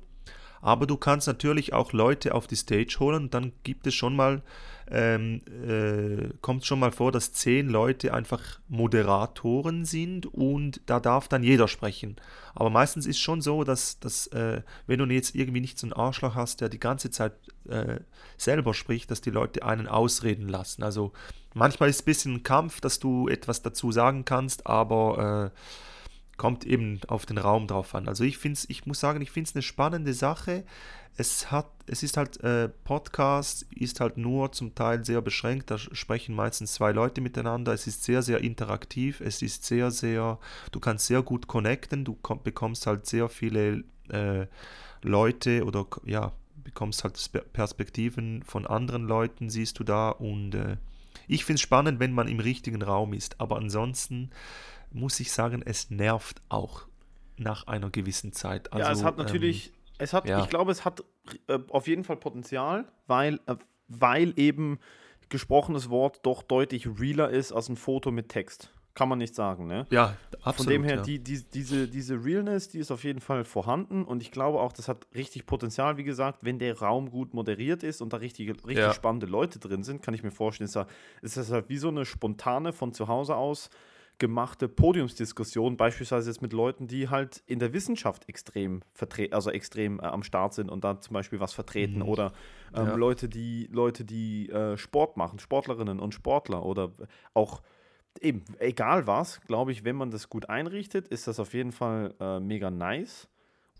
[0.64, 4.41] Aber du kannst natürlich auch Leute auf die Stage holen dann gibt es schon mal,
[4.89, 11.28] ähm, äh, kommt schon mal vor, dass zehn Leute einfach Moderatoren sind und da darf
[11.28, 12.16] dann jeder sprechen.
[12.55, 15.93] Aber meistens ist schon so, dass, dass äh, wenn du jetzt irgendwie nicht so einen
[15.93, 17.34] Arschloch hast, der die ganze Zeit
[17.68, 17.99] äh,
[18.38, 20.82] selber spricht, dass die Leute einen ausreden lassen.
[20.82, 21.11] Also
[21.53, 25.59] manchmal ist es ein bisschen ein Kampf, dass du etwas dazu sagen kannst, aber äh,
[26.44, 28.10] kommt eben auf den Raum drauf an.
[28.10, 30.66] Also ich finde ich muss sagen, ich finde es eine spannende Sache.
[31.16, 35.78] Es hat, es ist halt, äh, Podcast ist halt nur zum Teil sehr beschränkt, da
[35.78, 37.72] sprechen meistens zwei Leute miteinander.
[37.72, 40.38] Es ist sehr, sehr interaktiv, es ist sehr, sehr,
[40.74, 44.48] du kannst sehr gut connecten, du bekommst halt sehr viele äh,
[45.02, 47.18] Leute oder ja, bekommst halt
[47.54, 50.76] Perspektiven von anderen Leuten, siehst du da und äh,
[51.26, 54.30] ich finde es spannend, wenn man im richtigen Raum ist, aber ansonsten
[54.94, 56.88] muss ich sagen, es nervt auch
[57.38, 58.72] nach einer gewissen Zeit.
[58.72, 60.41] Also, ja, es hat natürlich, ähm, es hat, ja.
[60.41, 61.04] ich glaube, es hat
[61.48, 63.56] äh, auf jeden Fall Potenzial, weil, äh,
[63.88, 64.80] weil eben
[65.30, 68.72] gesprochenes Wort doch deutlich realer ist als ein Foto mit Text.
[68.94, 69.88] Kann man nicht sagen, ne?
[69.89, 70.56] Ja, absolut.
[70.56, 71.02] Von dem her, ja.
[71.02, 74.72] die, die, diese, diese Realness, die ist auf jeden Fall vorhanden und ich glaube auch,
[74.72, 78.52] das hat richtig Potenzial, wie gesagt, wenn der Raum gut moderiert ist und da richtig,
[78.52, 78.94] richtig ja.
[78.94, 80.70] spannende Leute drin sind, kann ich mir vorstellen,
[81.22, 83.72] ist das halt wie so eine spontane von zu Hause aus
[84.20, 89.99] gemachte Podiumsdiskussion, beispielsweise jetzt mit Leuten, die halt in der Wissenschaft extrem vertreten, also extrem
[89.99, 92.07] äh, am Start sind und da zum Beispiel was vertreten mhm.
[92.07, 92.34] oder
[92.76, 92.95] ähm, ja.
[92.95, 96.91] Leute, die Leute, die äh, Sport machen, Sportlerinnen und Sportler oder
[97.34, 97.61] auch
[98.22, 102.14] eben, egal was, glaube ich, wenn man das gut einrichtet, ist das auf jeden Fall
[102.20, 103.28] äh, mega nice.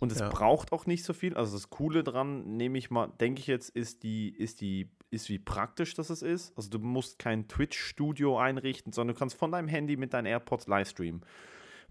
[0.04, 0.28] Und es ja.
[0.28, 1.34] braucht auch nicht so viel.
[1.34, 5.30] Also das Coole dran, nehme ich mal, denke ich jetzt, ist die, ist die, ist
[5.30, 6.52] wie praktisch das ist.
[6.58, 10.68] Also du musst kein Twitch-Studio einrichten, sondern du kannst von deinem Handy mit deinen AirPods
[10.68, 11.22] livestreamen.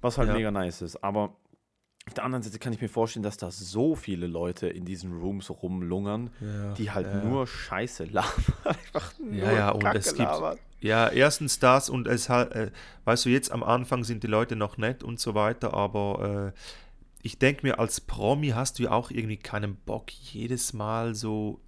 [0.02, 0.34] Was halt ja.
[0.34, 1.02] mega nice ist.
[1.02, 1.38] Aber
[2.06, 5.18] auf der anderen Seite kann ich mir vorstellen, dass da so viele Leute in diesen
[5.18, 7.24] Rooms rumlungern, ja, die halt ja.
[7.24, 8.44] nur Scheiße labern.
[8.64, 10.18] Einfach nur ja, ja, und Kacke es gibt.
[10.18, 10.58] Labern.
[10.80, 12.72] Ja, erstens das und es halt, äh,
[13.06, 16.58] weißt du, jetzt am Anfang sind die Leute noch nett und so weiter, aber äh,
[17.22, 21.60] ich denke mir, als Promi hast du ja auch irgendwie keinen Bock, jedes Mal so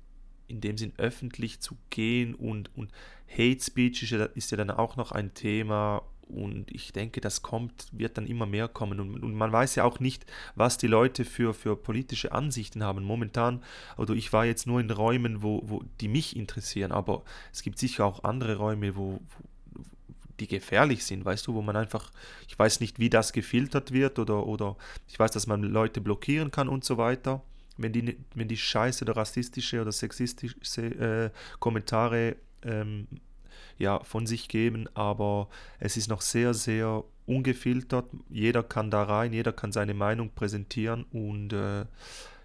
[0.47, 2.91] in dem Sinn öffentlich zu gehen und, und
[3.31, 7.43] Hate Speech ist ja, ist ja dann auch noch ein Thema und ich denke, das
[7.43, 8.99] kommt, wird dann immer mehr kommen.
[8.99, 10.25] Und, und, man weiß ja auch nicht,
[10.55, 13.05] was die Leute für, für politische Ansichten haben.
[13.05, 13.63] Momentan,
[13.97, 17.79] oder ich war jetzt nur in Räumen, wo, wo die mich interessieren, aber es gibt
[17.79, 19.21] sicher auch andere Räume, wo
[20.41, 22.11] die gefährlich sind, weißt du, wo man einfach,
[22.49, 24.77] ich weiß nicht, wie das gefiltert wird oder, oder
[25.09, 27.43] ich weiß, dass man Leute blockieren kann und so weiter.
[27.77, 33.09] Wenn die, wenn die scheiße oder rassistische oder sexistische äh, Kommentare ähm,
[33.79, 35.49] ja, von sich geben, aber
[35.81, 38.07] es ist noch sehr, sehr ungefiltert.
[38.29, 41.85] Jeder kann da rein, jeder kann seine Meinung präsentieren und äh,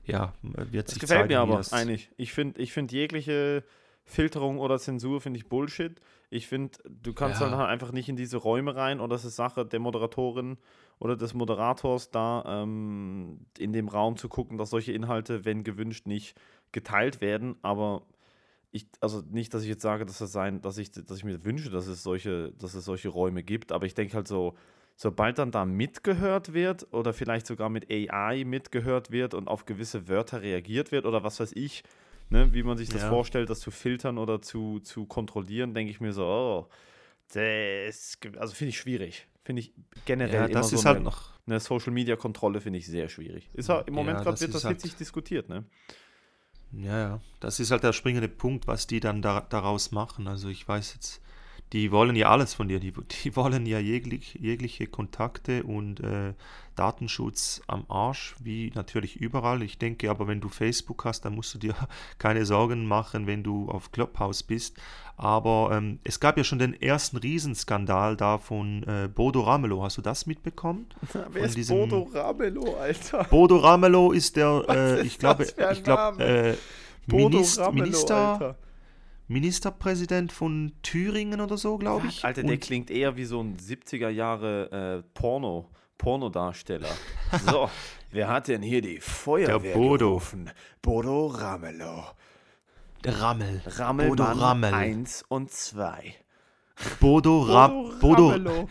[0.06, 2.10] ja, wird das sich gefällt zeigen, mir aber eigentlich.
[2.18, 3.64] Ich finde ich find jegliche
[4.06, 6.00] Filterung oder Zensur finde ich Bullshit.
[6.30, 7.50] Ich finde, du kannst ja.
[7.50, 10.58] dann halt einfach nicht in diese Räume rein oder es ist Sache der Moderatorin
[11.00, 16.06] oder des Moderators da ähm, in dem Raum zu gucken, dass solche Inhalte, wenn gewünscht,
[16.06, 16.40] nicht
[16.72, 17.56] geteilt werden.
[17.64, 18.04] Aber
[18.72, 21.44] ich, also nicht, dass ich jetzt sage, dass das sein, dass ich, dass ich mir
[21.44, 24.56] wünsche, dass es solche, dass es solche Räume gibt, aber ich denke halt so,
[24.96, 30.08] sobald dann da mitgehört wird oder vielleicht sogar mit AI mitgehört wird und auf gewisse
[30.08, 31.84] Wörter reagiert wird oder was weiß ich,
[32.30, 33.10] ne, wie man sich das ja.
[33.10, 36.70] vorstellt, das zu filtern oder zu, zu kontrollieren, denke ich mir so, oh,
[37.34, 39.28] das, also finde ich schwierig.
[39.44, 39.74] Finde ich
[40.06, 42.88] generell ja, das immer ist so halt eine, noch eine Social Media Kontrolle finde ich
[42.88, 43.50] sehr schwierig.
[43.54, 45.66] Ist ja, im Moment ja, gerade wird das halt hitzig diskutiert, ne?
[46.72, 50.28] Ja, ja, das ist halt der springende Punkt, was die dann da, daraus machen.
[50.28, 51.22] Also ich weiß jetzt,
[51.74, 52.94] die wollen ja alles von dir, die,
[53.24, 56.34] die wollen ja jeglich, jegliche Kontakte und äh,
[56.76, 59.62] Datenschutz am Arsch, wie natürlich überall.
[59.62, 61.76] Ich denke aber, wenn du Facebook hast, dann musst du dir
[62.18, 64.78] keine Sorgen machen, wenn du auf Clubhouse bist.
[65.18, 69.84] Aber ähm, es gab ja schon den ersten Riesenskandal da von äh, Bodo Ramelow.
[69.84, 70.88] Hast du das mitbekommen?
[71.32, 71.78] Wer ist diesem...
[71.78, 73.26] Bodo Ramelow, Alter?
[73.26, 76.56] Bodo Ramelow ist der, äh, ich glaube, ich glaube, äh,
[77.08, 78.56] Minister, Minister Alter.
[79.30, 82.26] Ministerpräsident von Thüringen oder so, glaube ich.
[82.26, 85.70] Alter, der Und klingt eher wie so ein 70er Jahre äh, Porno.
[86.00, 86.90] Pornodarsteller.
[87.46, 87.70] So,
[88.12, 90.08] wer hat denn hier die Feuerwehr Der Bodo.
[90.08, 90.50] gerufen?
[90.82, 92.06] Bodo Ramelow.
[93.04, 93.62] Der Rammel.
[93.66, 94.74] Rammelmann Bodo Rammel.
[94.74, 96.16] 1 und 2.
[97.00, 98.70] Bodo, Ra Bodo, Bodo,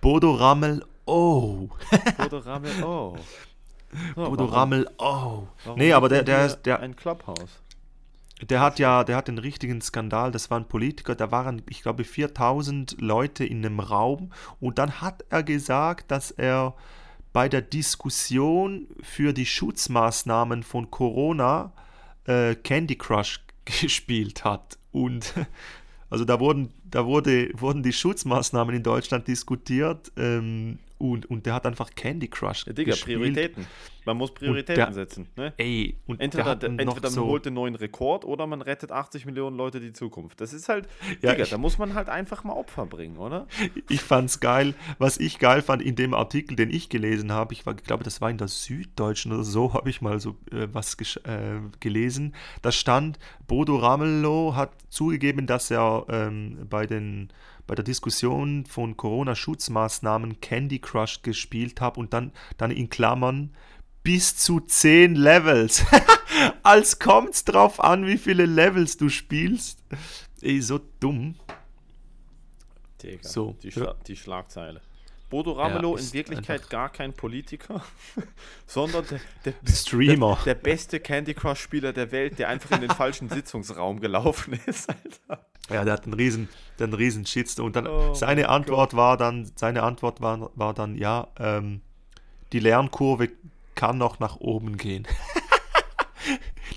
[0.00, 1.68] Bodo Rammel, oh.
[2.16, 3.16] Bodo Rammel, oh.
[4.14, 5.48] So, Bodo warum, Rammel, oh.
[5.74, 7.62] Nee, aber der, der, der, ein Clubhouse.
[8.42, 11.82] Der hat ja, der hat den richtigen Skandal, das war ein Politiker, da waren, ich
[11.82, 14.30] glaube, 4000 Leute in einem Raum
[14.60, 16.74] und dann hat er gesagt, dass er
[17.32, 21.72] bei der Diskussion für die Schutzmaßnahmen von Corona
[22.24, 24.78] äh, Candy Crush gespielt hat.
[24.92, 25.34] Und
[26.10, 31.54] also da wurden, da wurde, wurden die Schutzmaßnahmen in Deutschland diskutiert ähm, und, und der
[31.54, 33.18] hat einfach Candy Crush ja, Digga, gespielt.
[33.18, 33.66] Prioritäten.
[34.06, 35.26] Man muss Prioritäten der, setzen.
[35.36, 35.52] Ne?
[35.56, 39.56] Ey, und entweder, der entweder man holt den neuen Rekord oder man rettet 80 Millionen
[39.56, 40.40] Leute die Zukunft.
[40.40, 40.88] Das ist halt,
[41.22, 43.46] ja, Digga, ich, da muss man halt einfach mal Opfer bringen, oder?
[43.88, 44.74] Ich fand's geil.
[44.98, 48.04] Was ich geil fand in dem Artikel, den ich gelesen habe, ich, war, ich glaube,
[48.04, 52.34] das war in der Süddeutschen oder so, habe ich mal so äh, was äh, gelesen.
[52.62, 53.18] Da stand,
[53.48, 57.32] Bodo Ramelow hat zugegeben, dass er ähm, bei den
[57.66, 63.50] bei der Diskussion von Corona-Schutzmaßnahmen Candy Crush gespielt habe und dann, dann in Klammern
[64.02, 65.82] bis zu 10 Levels.
[66.62, 69.82] Als kommt's drauf an, wie viele Levels du spielst.
[70.42, 71.34] Ey, so dumm.
[73.02, 73.56] Digga, so.
[73.62, 74.82] Die, Schla die Schlagzeile.
[75.28, 77.82] Bodo Ramelow ja, in Wirklichkeit gar kein Politiker,
[78.66, 79.04] sondern
[79.44, 80.38] der, der Streamer.
[80.44, 84.88] Der, der, beste Candy Crush-Spieler der Welt, der einfach in den falschen Sitzungsraum gelaufen ist,
[84.88, 85.44] Alter.
[85.68, 86.48] Ja, der hat einen riesen,
[86.78, 87.66] der einen riesen Shitstorm.
[87.66, 88.96] Und dann oh seine Antwort Gott.
[88.96, 91.80] war dann, seine Antwort war, war dann, ja, ähm,
[92.52, 93.30] die Lernkurve
[93.74, 95.08] kann noch nach oben gehen.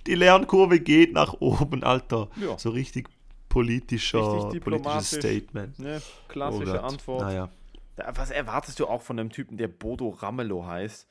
[0.07, 2.29] die Lernkurve geht nach oben, Alter.
[2.35, 2.57] Ja.
[2.57, 3.09] So richtig
[3.47, 5.77] politischer, richtig politisches Statement.
[5.77, 7.21] Ne, klassische oh Antwort.
[7.21, 7.49] Naja.
[8.13, 11.07] Was erwartest du auch von einem Typen, der Bodo Ramelow heißt?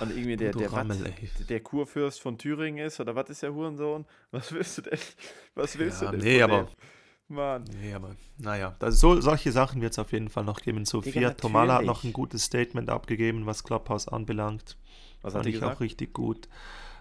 [0.00, 1.14] Und irgendwie der, der, Rammel,
[1.48, 3.00] der, Kurfürst von Thüringen ist?
[3.00, 4.06] Oder was ist der Hurensohn?
[4.30, 4.98] Was willst du denn?
[5.54, 6.26] Was willst ja, du denn?
[6.26, 6.68] Nee, aber.
[7.28, 7.64] Mann.
[7.82, 10.84] Nee, aber naja, das, so, solche Sachen wird es auf jeden Fall noch geben.
[10.84, 14.76] Sophia Tomala hat noch ein gutes Statement abgegeben, was Clubhouse anbelangt.
[15.22, 15.76] Was Fand ich gesagt?
[15.76, 16.48] auch richtig gut.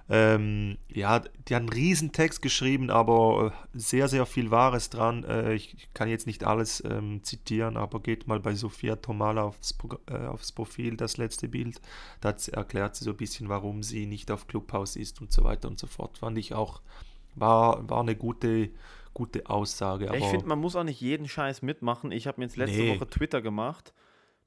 [0.07, 5.23] Ähm, ja, die hat einen riesen Text geschrieben, aber äh, sehr, sehr viel Wahres dran.
[5.23, 9.75] Äh, ich kann jetzt nicht alles ähm, zitieren, aber geht mal bei Sophia Tomala aufs,
[10.07, 11.81] äh, aufs Profil, das letzte Bild.
[12.21, 15.67] Da erklärt sie so ein bisschen, warum sie nicht auf Clubhouse ist und so weiter
[15.67, 16.19] und so fort.
[16.19, 16.81] Fand ich auch,
[17.33, 18.69] war, war eine gute,
[19.15, 20.05] gute Aussage.
[20.05, 22.11] Ja, ich finde, man muss auch nicht jeden Scheiß mitmachen.
[22.11, 22.95] Ich habe mir jetzt letzte nee.
[22.95, 23.91] Woche Twitter gemacht.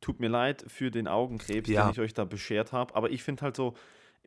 [0.01, 1.87] Tut mir leid für den Augenkrebs, ja.
[1.87, 2.95] den ich euch da beschert habe.
[2.95, 3.75] Aber ich finde halt so,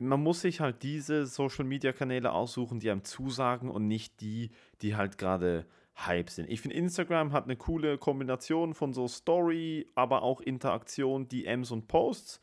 [0.06, 4.50] man muss sich halt diese Social Media Kanäle aussuchen, die einem zusagen und nicht die,
[4.82, 6.48] die halt gerade Hype sind.
[6.50, 11.86] Ich finde, Instagram hat eine coole Kombination von so Story, aber auch Interaktion, DMs und
[11.88, 12.40] Posts.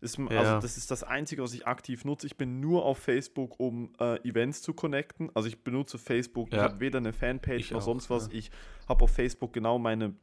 [0.00, 0.60] Ist, also Ja.
[0.60, 2.26] das ist das Einzige, was ich aktiv nutze.
[2.28, 5.28] Ich bin nur auf Facebook, um äh, Events zu connecten.
[5.34, 6.48] Also ich benutze Facebook.
[6.48, 6.62] Ich Ja.
[6.64, 8.28] habe weder eine Fanpage Ich noch auch, sonst was.
[8.28, 8.34] ja.
[8.34, 8.50] Ich
[8.88, 10.14] habe auf Facebook genau meine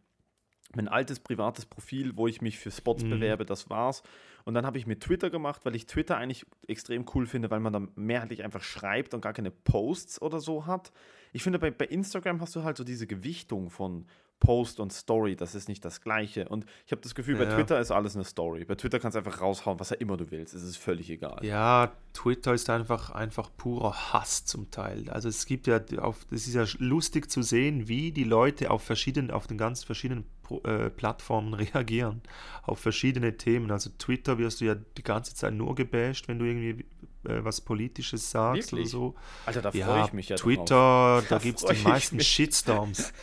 [0.74, 3.10] mein altes privates Profil, wo ich mich für Spots Mhm.
[3.12, 4.04] bewerbe, das war's.
[4.44, 7.60] Und dann habe ich mir Twitter gemacht, weil ich Twitter eigentlich extrem cool finde, weil
[7.60, 10.92] man da mehrheitlich einfach schreibt und gar keine Posts oder so hat.
[11.34, 14.06] Ich finde, bei, bei Instagram hast du halt so diese Gewichtung von
[14.46, 16.48] Post und Story, das ist nicht das Gleiche.
[16.48, 17.56] Und ich habe das Gefühl, bei Ja.
[17.56, 18.64] Twitter ist alles eine Story.
[18.66, 20.54] Bei Twitter kannst du einfach raushauen, was ja immer du willst.
[20.54, 21.40] Es ist völlig egal.
[21.44, 25.10] Ja, Twitter ist einfach, einfach purer Hass zum Teil.
[25.10, 28.84] Also es gibt ja auf, es ist ja lustig zu sehen, wie die Leute auf
[28.84, 30.26] verschiedenen, auf den ganz verschiedenen
[30.64, 32.22] äh, Plattformen reagieren,
[32.64, 33.72] auf verschiedene Themen.
[33.72, 36.86] Also Twitter wirst du ja die ganze Zeit nur gebasht, wenn du irgendwie
[37.28, 38.94] äh, was Politisches sagst Wirklich?
[38.94, 39.16] oder so.
[39.46, 40.36] Alter, da freue Ja, ich mich ja.
[40.36, 42.28] Twitter, da Da gibt es die meisten mich.
[42.28, 43.14] Shitstorms.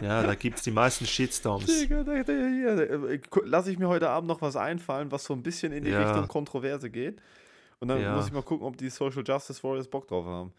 [0.00, 1.66] Ja, da gibt es die meisten Shitstorms.
[3.44, 6.04] Lass ich mir heute Abend noch was einfallen, was so ein bisschen in die Ja.
[6.06, 7.20] Richtung Kontroverse geht.
[7.80, 8.14] Und dann Ja.
[8.16, 10.52] muss ich mal gucken, ob die Social Justice Warriors Bock drauf haben.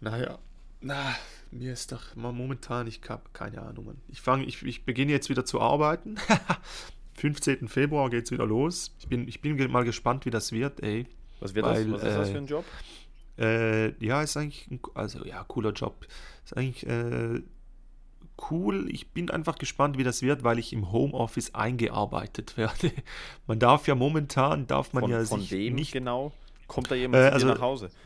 [0.00, 0.38] Naja,
[0.80, 1.14] na,
[1.50, 3.96] mir ist doch momentan, ich habe keine Ahnung.
[4.08, 6.16] Ich fange, ich, ich beginne jetzt wieder zu arbeiten.
[7.18, 7.68] 15.
[7.68, 8.94] Februar geht's wieder los.
[8.98, 11.06] Ich bin, ich bin mal gespannt, wie das wird, ey.
[11.40, 11.92] Was wird Weil, das?
[11.92, 12.64] Was ist das äh, für ein Job?
[13.38, 16.06] Äh, ja, ist eigentlich, ein, also ja, cooler Job.
[16.44, 17.40] Ist eigentlich äh,
[18.50, 18.88] cool.
[18.90, 22.92] Ich bin einfach gespannt, wie das wird, weil ich im Homeoffice eingearbeitet werde.
[23.46, 26.32] Man darf ja momentan, darf man Von, ja von sich wem nicht genau?
[26.66, 27.90] Kommt da jemand Äh, also- nach Hause?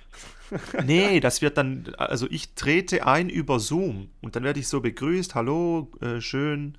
[0.84, 4.82] Nee, das wird dann, also ich trete ein über Zoom und dann werde ich so
[4.82, 6.76] begrüßt, hallo, äh, schön,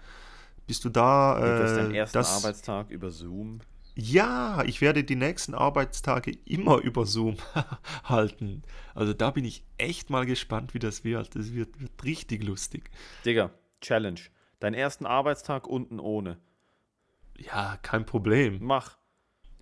[0.68, 1.40] bist du da?
[1.42, 3.62] Geht das dein Äh, ersten das, Arbeitstag über Zoom?
[3.96, 7.38] ja, ich werde die nächsten Arbeitstage immer über Zoom
[8.04, 8.64] halten.
[8.96, 11.36] Also da bin ich echt mal gespannt, wie das wird.
[11.36, 12.90] Das wird, wird richtig lustig.
[13.26, 13.52] Digga,
[13.82, 14.20] Challenge.
[14.60, 16.40] Deinen ersten Arbeitstag unten ohne.
[17.38, 18.60] Ja, kein Problem.
[18.62, 18.98] Mach.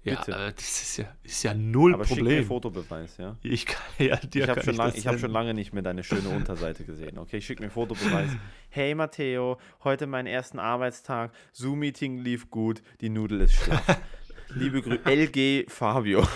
[0.03, 0.31] Ja, bitte.
[0.31, 2.45] äh, das ist ja, ist ja null Aber schick mir Problem.
[2.45, 3.35] Fotobeweis, ja?
[3.43, 6.03] Ich kann, ja, dir Ich habe schon, lang, ich hab schon lange nicht mehr deine
[6.03, 7.19] schöne Unterseite gesehen.
[7.19, 8.29] Okay, schick mir Fotobeweis.
[8.73, 11.33] Hey Matteo, heute meinen ersten Arbeitstag.
[11.51, 13.99] Zoom-Meeting lief gut, die Nudel ist schlaff.
[14.55, 16.25] Liebe Grüße, LG Fabio.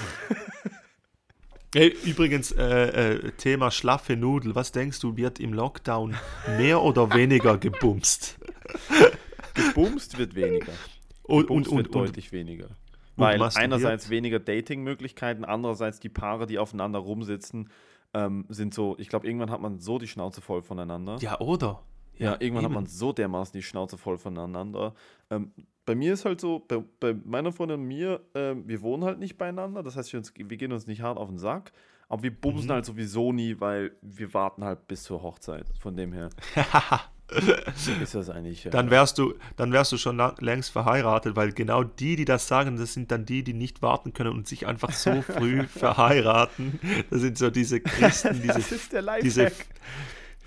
[1.73, 4.55] Hey, übrigens, äh, äh, Thema schlaffe Nudel.
[4.55, 6.15] Was denkst du, wird im Lockdown
[6.57, 8.39] mehr oder weniger gebumst?
[9.53, 10.71] Gebumst wird weniger.
[11.23, 12.69] Und, Bums und, wird und, und deutlich weniger.
[13.17, 17.69] Weil einerseits weniger Dating-Möglichkeiten, andererseits die Paare, die aufeinander rumsitzen,
[18.13, 21.17] ähm, sind so, ich glaube, irgendwann hat man so die Schnauze voll voneinander.
[21.19, 21.81] ja, oder?
[22.17, 22.75] Ja, irgendwann hat eben.
[22.75, 24.93] man so dermaßen die Schnauze voll voneinander.
[25.29, 25.51] Ähm,
[25.85, 29.19] bei mir ist halt so, bei, bei meiner Freundin und mir, ähm, wir wohnen halt
[29.19, 29.83] nicht beieinander.
[29.83, 31.73] Das heißt, wir, uns, wir gehen uns nicht hart auf den Sack.
[32.07, 32.71] Aber wir bumsen Mhm.
[32.73, 35.67] halt sowieso nie, weil wir warten halt bis zur Hochzeit.
[35.79, 36.29] Von dem her
[38.01, 38.65] ist das eigentlich.
[38.65, 42.25] äh, Dann wärst du, dann wärst du schon lang, längst verheiratet, weil genau die, die
[42.25, 45.63] das sagen, das sind dann die, die nicht warten können und sich einfach so früh
[45.67, 46.79] verheiraten.
[47.09, 48.63] Das sind so diese Christen, diese,
[49.21, 49.51] diese,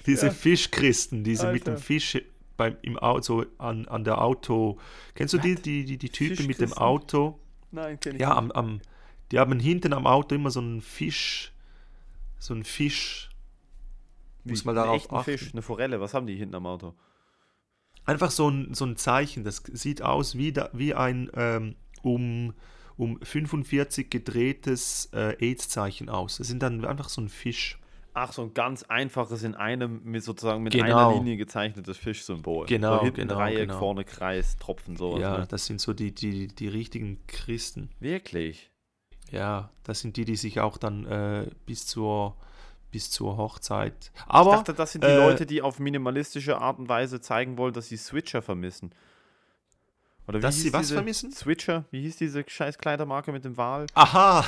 [0.06, 0.32] diese Ja.
[0.32, 1.84] Fischchristen, diese mit dem Alter.
[1.84, 2.18] Fisch
[2.56, 4.78] beim, im Auto, an, an der Auto.
[5.14, 6.72] Kennst du die, die, die, die Typen mit dem?
[6.72, 7.38] Auto?
[7.70, 8.38] Nein, kenn ich Ja, nicht.
[8.38, 8.80] am, am,
[9.30, 11.52] die haben hinten am Auto immer so einen Fisch,
[12.38, 13.27] so einen Fisch.
[14.50, 15.24] Muss man darauf echten achten.
[15.24, 16.00] Fisch, eine Forelle.
[16.00, 16.94] Was haben die hinten am Auto?
[18.04, 22.54] Einfach so ein, so ein Zeichen, das sieht aus wie, da, wie ein ähm, um,
[22.96, 26.38] um 45 gedrehtes äh, AIDS-Zeichen aus.
[26.38, 27.78] Das sind dann einfach so ein Fisch.
[28.14, 31.10] Ach, so ein ganz einfaches in einem, mit sozusagen mit Genau.
[31.10, 32.66] einer Linie gezeichnetes Fischsymbol.
[32.66, 33.78] Genau, so hinten genau, Dreieck, genau.
[33.78, 35.20] vorne Kreis, Tropfen, sowas.
[35.20, 35.46] ja, Ne?
[35.48, 37.90] das sind so die, die, die richtigen Christen.
[38.00, 38.70] Wirklich.
[39.30, 42.36] Ja, das sind die, die sich auch dann äh, bis, zur,
[42.90, 44.10] bis zur Hochzeit.
[44.14, 47.58] Ich Aber dachte, das sind die äh, Leute, die auf minimalistische Art und Weise zeigen
[47.58, 48.92] wollen, dass sie Switcher vermissen.
[50.26, 51.32] Oder wie Dass sie was diese vermissen?
[51.32, 51.84] Switcher?
[51.90, 53.86] Wie hieß diese scheiß Kleidermarke mit dem Wal?
[53.94, 54.44] aha,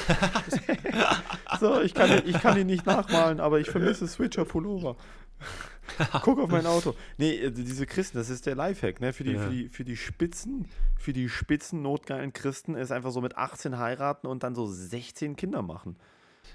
[1.60, 4.96] So, ich kann, ich kann ihn nicht nachmalen, aber ich vermisse Switcher-Pullover.
[6.22, 6.94] Guck auf mein Auto.
[7.16, 9.12] Nee, äh, diese Christen, das ist der Lifehack, ne?
[9.12, 9.40] Für die, Ja.
[9.42, 10.68] für die, für die Spitzen,
[10.98, 15.34] für die spitzen, notgeilen Christen ist einfach so mit 18 heiraten und dann so 16
[15.36, 15.96] Kinder machen.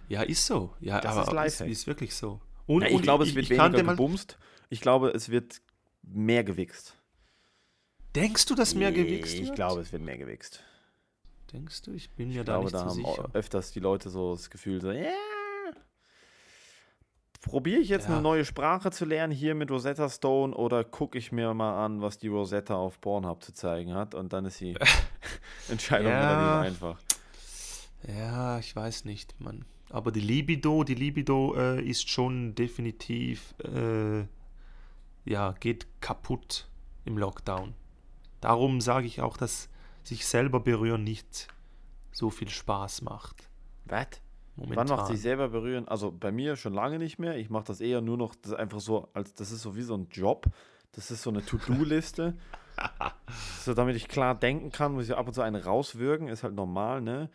[0.09, 0.73] Ja, ist so.
[0.79, 2.39] Ja, Das aber ist ist, ist wirklich so.
[2.67, 4.37] Und, Ja, ich und glaube, es wird ich weniger gebumst.
[4.69, 5.61] Ich glaube, es wird
[6.03, 6.97] mehr gewichst.
[8.15, 9.43] Denkst du, dass mehr Nee, gewichst wird?
[9.49, 10.63] Ich glaube, es wird mehr gewichst.
[11.53, 11.91] Denkst du?
[11.93, 13.29] Ich bin mir Ich da glaube, nicht da so haben sicher.
[13.33, 15.11] öfters die Leute so das Gefühl, so, ja.
[17.41, 18.13] Probiere ich jetzt Ja.
[18.13, 22.01] eine neue Sprache zu lernen hier mit Rosetta Stone oder gucke ich mir mal an,
[22.01, 24.75] was die Rosetta auf Pornhub zu zeigen hat und dann ist die
[25.69, 26.61] Entscheidung Ja.
[26.61, 26.99] relativ einfach.
[28.07, 29.65] Ja, ich weiß nicht, Mann.
[29.89, 34.25] Aber die Libido, die Libido äh, ist schon definitiv, äh,
[35.25, 36.67] ja, geht kaputt
[37.05, 37.73] im Lockdown.
[38.41, 39.69] Darum sage ich auch, dass
[40.03, 41.47] sich selber berühren nicht
[42.11, 43.49] so viel Spaß macht.
[43.85, 44.07] Was?
[44.57, 45.87] Wann macht sich selber berühren?
[45.87, 47.37] Also bei mir schon lange nicht mehr.
[47.37, 49.81] Ich mache das eher nur noch, das ist einfach so, als das ist so wie
[49.81, 50.45] so ein Job.
[50.93, 52.35] Das ist so eine To-Do-Liste.
[53.61, 56.55] so, damit ich klar denken kann, muss ich ab und zu einen rauswürgen, ist halt
[56.55, 57.29] normal, ne?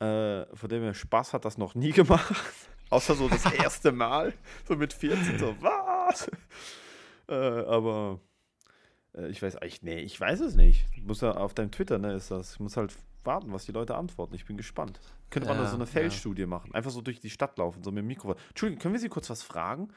[0.00, 2.34] Äh, von dem er Spaß hat das noch nie gemacht.
[2.88, 4.32] Außer so das erste Mal.
[4.66, 6.30] So mit 14, so, was?
[7.28, 8.18] Äh, aber
[9.14, 10.86] äh, ich weiß eigentlich, nee, ich weiß es nicht.
[11.04, 12.54] Muss ja auf deinem Twitter, ne, ist das.
[12.54, 12.94] Ich muss halt
[13.24, 14.34] warten, was die Leute antworten.
[14.34, 14.98] Ich bin gespannt.
[15.28, 16.48] Könnte man da so eine Feldstudie ja.
[16.48, 16.74] machen.
[16.74, 18.36] Einfach so durch die Stadt laufen, so mit dem Mikrofon.
[18.48, 19.88] Entschuldigung, können wir Sie kurz was fragen?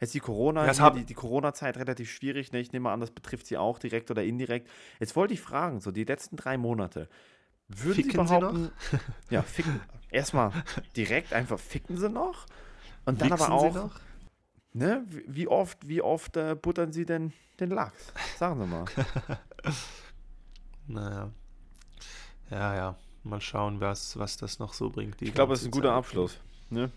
[0.00, 2.52] Jetzt die Corona, ja, die, die Corona-Zeit relativ schwierig.
[2.52, 2.60] Ne?
[2.60, 4.70] Ich nehme an, das betrifft Sie auch direkt oder indirekt.
[5.00, 7.08] Jetzt wollte ich fragen, so die letzten drei Monate,
[7.68, 8.70] würden ficken Sie behaupten,
[9.28, 9.80] Sie ja, ficken.
[10.10, 10.52] Erstmal
[10.96, 12.46] direkt einfach ficken Sie noch
[13.04, 13.90] und dann Wichsen aber auch,
[14.72, 18.12] ne, wie oft, wie oft äh, buttern Sie denn den Lachs?
[18.38, 18.84] Sagen Sie mal.
[20.86, 21.30] naja.
[22.50, 22.96] Ja, ja.
[23.24, 25.20] Mal schauen, was, was das noch so bringt.
[25.20, 25.98] Ich glaube, es ist ein guter Zeit.
[25.98, 26.38] Abschluss.
[26.70, 26.90] Ne?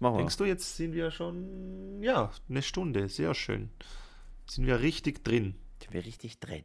[0.00, 0.18] machen wir.
[0.18, 3.08] Denkst du, jetzt sind wir schon, ja, eine Stunde.
[3.08, 3.70] Sehr schön.
[4.46, 5.54] Sind wir richtig drin.
[5.82, 6.64] Sind wir richtig drin.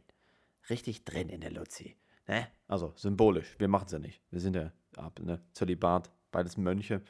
[0.70, 1.96] Richtig drin in der Luzi.
[2.26, 2.48] Ne?
[2.68, 3.54] Also symbolisch.
[3.58, 4.20] Wir machen es ja nicht.
[4.30, 5.40] Wir sind ja ab, ne?
[5.52, 7.02] Zölibat, beides Mönche.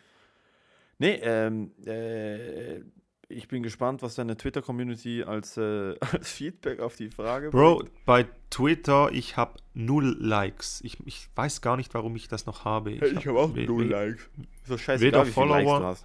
[0.98, 2.80] Nee, ähm, äh,
[3.28, 8.04] ich bin gespannt, was deine Twitter-Community als, äh, als Feedback auf die Frage Bro, bringt.
[8.04, 10.80] bei Twitter, ich habe null Likes.
[10.84, 12.92] Ich, ich weiß gar nicht, warum ich das noch habe.
[12.92, 14.28] Ich, ich habe hab auch null Likes.
[14.64, 15.96] So scheiße, weder Follower.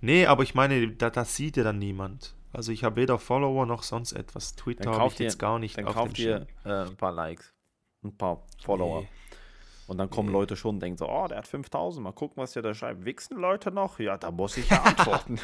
[0.00, 2.34] Nee, aber ich meine, da, das sieht ja dann niemand.
[2.52, 4.54] Also ich habe weder Follower noch sonst etwas.
[4.54, 7.53] Twitter habe ich dir, jetzt gar nicht dann auf kauf dir äh, ein paar Likes,
[8.04, 9.00] ein paar Follower.
[9.02, 9.08] Nee.
[9.86, 10.34] Und dann kommen nee.
[10.34, 13.04] Leute schon und denken so, oh, der hat 5000, mal gucken, was der da schreibt.
[13.04, 13.98] Wichsen Leute noch?
[13.98, 15.38] Ja, da muss ich ja antworten.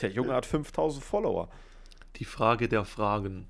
[0.00, 1.48] der Junge hat 5000 Follower.
[2.16, 3.48] Die Frage der Fragen.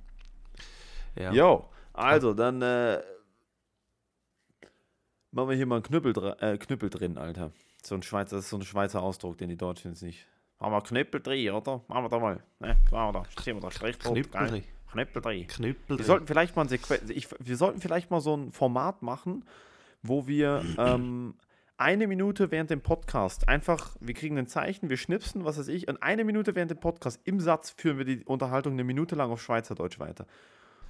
[1.16, 1.32] Ja.
[1.32, 3.02] Jo, also dann äh,
[5.30, 7.52] machen wir hier mal einen Knüppel, äh, Knüppel drin, Alter.
[7.82, 10.26] So ein Schweizer, das ist so ein Schweizer Ausdruck, den die Deutschen jetzt nicht.
[10.58, 11.82] Machen wir Knüppel drin, oder?
[11.88, 12.42] Machen wir da mal.
[12.60, 13.42] Ne, machen wir da.
[13.42, 13.98] Ziehen wir da drauf.
[13.98, 14.64] Knüppel drin.
[14.92, 15.46] Knüppel drin.
[15.46, 19.44] Knüppel wir sollten vielleicht mal ein ich, wir sollten vielleicht mal so ein Format machen,
[20.02, 21.34] wo wir ähm,
[21.76, 25.88] eine Minute während dem Podcast einfach, wir kriegen ein Zeichen, wir schnipsen, was weiß ich,
[25.88, 29.30] und eine Minute während dem Podcast im Satz führen wir die Unterhaltung eine Minute lang
[29.30, 30.26] auf Schweizerdeutsch weiter.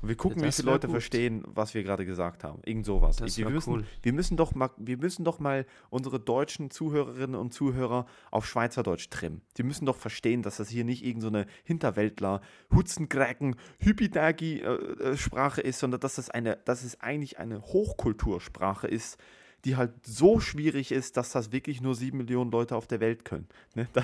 [0.03, 0.94] Und wir gucken, ja, wie viele Leute gut.
[0.94, 2.61] verstehen, was wir gerade gesagt haben.
[2.64, 3.16] Irgend sowas.
[3.16, 3.84] Das wir, müssen, cool.
[4.03, 9.11] wir, müssen doch mal, wir müssen doch mal unsere deutschen Zuhörerinnen und Zuhörer auf Schweizerdeutsch
[9.11, 9.42] trimmen.
[9.57, 12.40] Die müssen doch verstehen, dass das hier nicht irgendeine so Hinterwäldler,
[12.74, 19.18] Hutzenkräken, Hypidagi-Sprache äh, ist, sondern dass das, eine, dass es eigentlich eine Hochkultursprache ist,
[19.64, 23.24] die halt so schwierig ist, dass das wirklich nur sieben Millionen Leute auf der Welt
[23.24, 23.46] können.
[23.74, 23.86] Ne?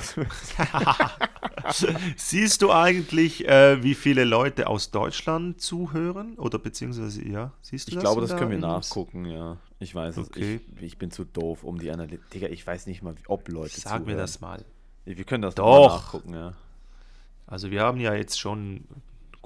[2.16, 6.34] Siehst du eigentlich, äh, wie viele Leute aus Deutschland zuhören?
[6.34, 8.02] Oder beziehungsweise, ja, siehst du ich das?
[8.02, 9.56] Ich glaube, das können wir nachgucken, ja.
[9.80, 10.56] Ich weiß okay.
[10.56, 10.78] es.
[10.78, 12.30] Ich, ich, bin zu doof, um die Analytik.
[12.30, 14.04] Digga, ich weiß nicht mal, ob Leute Sag zuhören.
[14.06, 14.64] mir das mal.
[15.04, 16.04] Wir können das Doch.
[16.04, 16.54] nachgucken, ja.
[17.46, 18.84] Also wir haben ja jetzt schon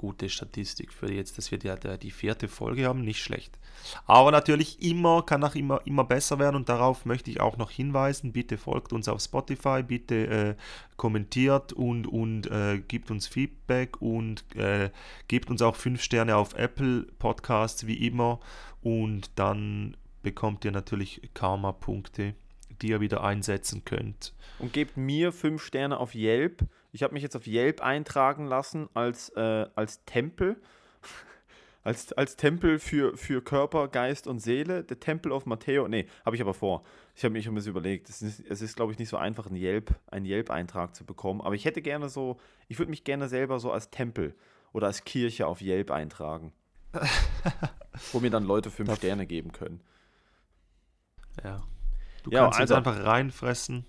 [0.03, 3.57] gute Statistik für jetzt, dass wir die, die vierte Folge haben, nicht schlecht.
[4.05, 7.71] Aber natürlich immer, kann auch immer, immer besser werden und darauf möchte ich auch noch
[7.71, 8.33] hinweisen.
[8.33, 10.55] Bitte folgt uns auf Spotify, bitte äh,
[10.97, 14.89] kommentiert und, und äh, gibt uns Feedback und äh,
[15.29, 18.41] gebt uns auch fünf Sterne auf Apple Podcasts wie immer
[18.81, 22.35] und dann bekommt ihr natürlich Karma-Punkte,
[22.81, 24.33] die ihr wieder einsetzen könnt.
[24.59, 28.87] Und gebt mir fünf Sterne auf Yelp ich habe mich jetzt auf Yelp eintragen lassen
[28.93, 30.61] als, äh, als Tempel.
[31.83, 34.83] als, als Tempel für, für Körper, Geist und Seele.
[34.83, 35.87] Der Tempel of Matteo.
[35.87, 36.83] Nee, habe ich aber vor.
[37.15, 38.09] Ich habe mich ein bisschen überlegt.
[38.09, 41.41] Es ist, es ist glaube ich, nicht so einfach, einen Yelp, einen Yelp-Eintrag zu bekommen.
[41.41, 44.35] Aber ich hätte gerne so, ich würde mich gerne selber so als Tempel
[44.71, 46.53] oder als Kirche auf Yelp eintragen.
[48.11, 49.81] wo mir dann Leute fünf Sterne geben können.
[51.43, 51.63] Ja.
[52.21, 53.85] Du ja, kannst also, einfach reinfressen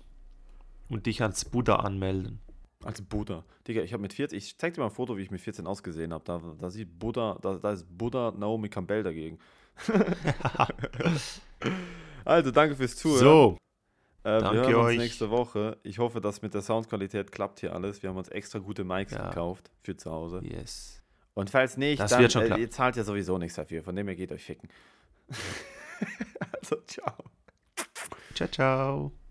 [0.89, 2.39] und dich als Buddha anmelden.
[2.85, 3.43] Als Buddha.
[3.67, 5.65] Digga, ich habe mit 14, ich zeig dir mal ein Foto, wie ich mit 14
[5.65, 6.23] ausgesehen habe.
[6.23, 9.39] Da, da sieht Buddha, da, da ist Buddha Naomi Campbell dagegen.
[12.25, 13.19] also, danke fürs Zuhören.
[13.19, 13.57] So.
[14.23, 14.97] Äh, danke wir hören uns euch.
[14.99, 15.77] nächste Woche.
[15.83, 18.03] Ich hoffe, dass mit der Soundqualität klappt hier alles.
[18.03, 19.29] Wir haben uns extra gute Mics ja.
[19.29, 20.41] gekauft für zu Hause.
[20.43, 21.01] Yes.
[21.33, 23.83] Und falls nicht, das dann, wird schon äh, ihr zahlt ja sowieso nichts dafür.
[23.83, 24.69] Von dem her geht euch ficken.
[26.51, 27.15] also, ciao.
[28.35, 29.24] Ciao, ciao.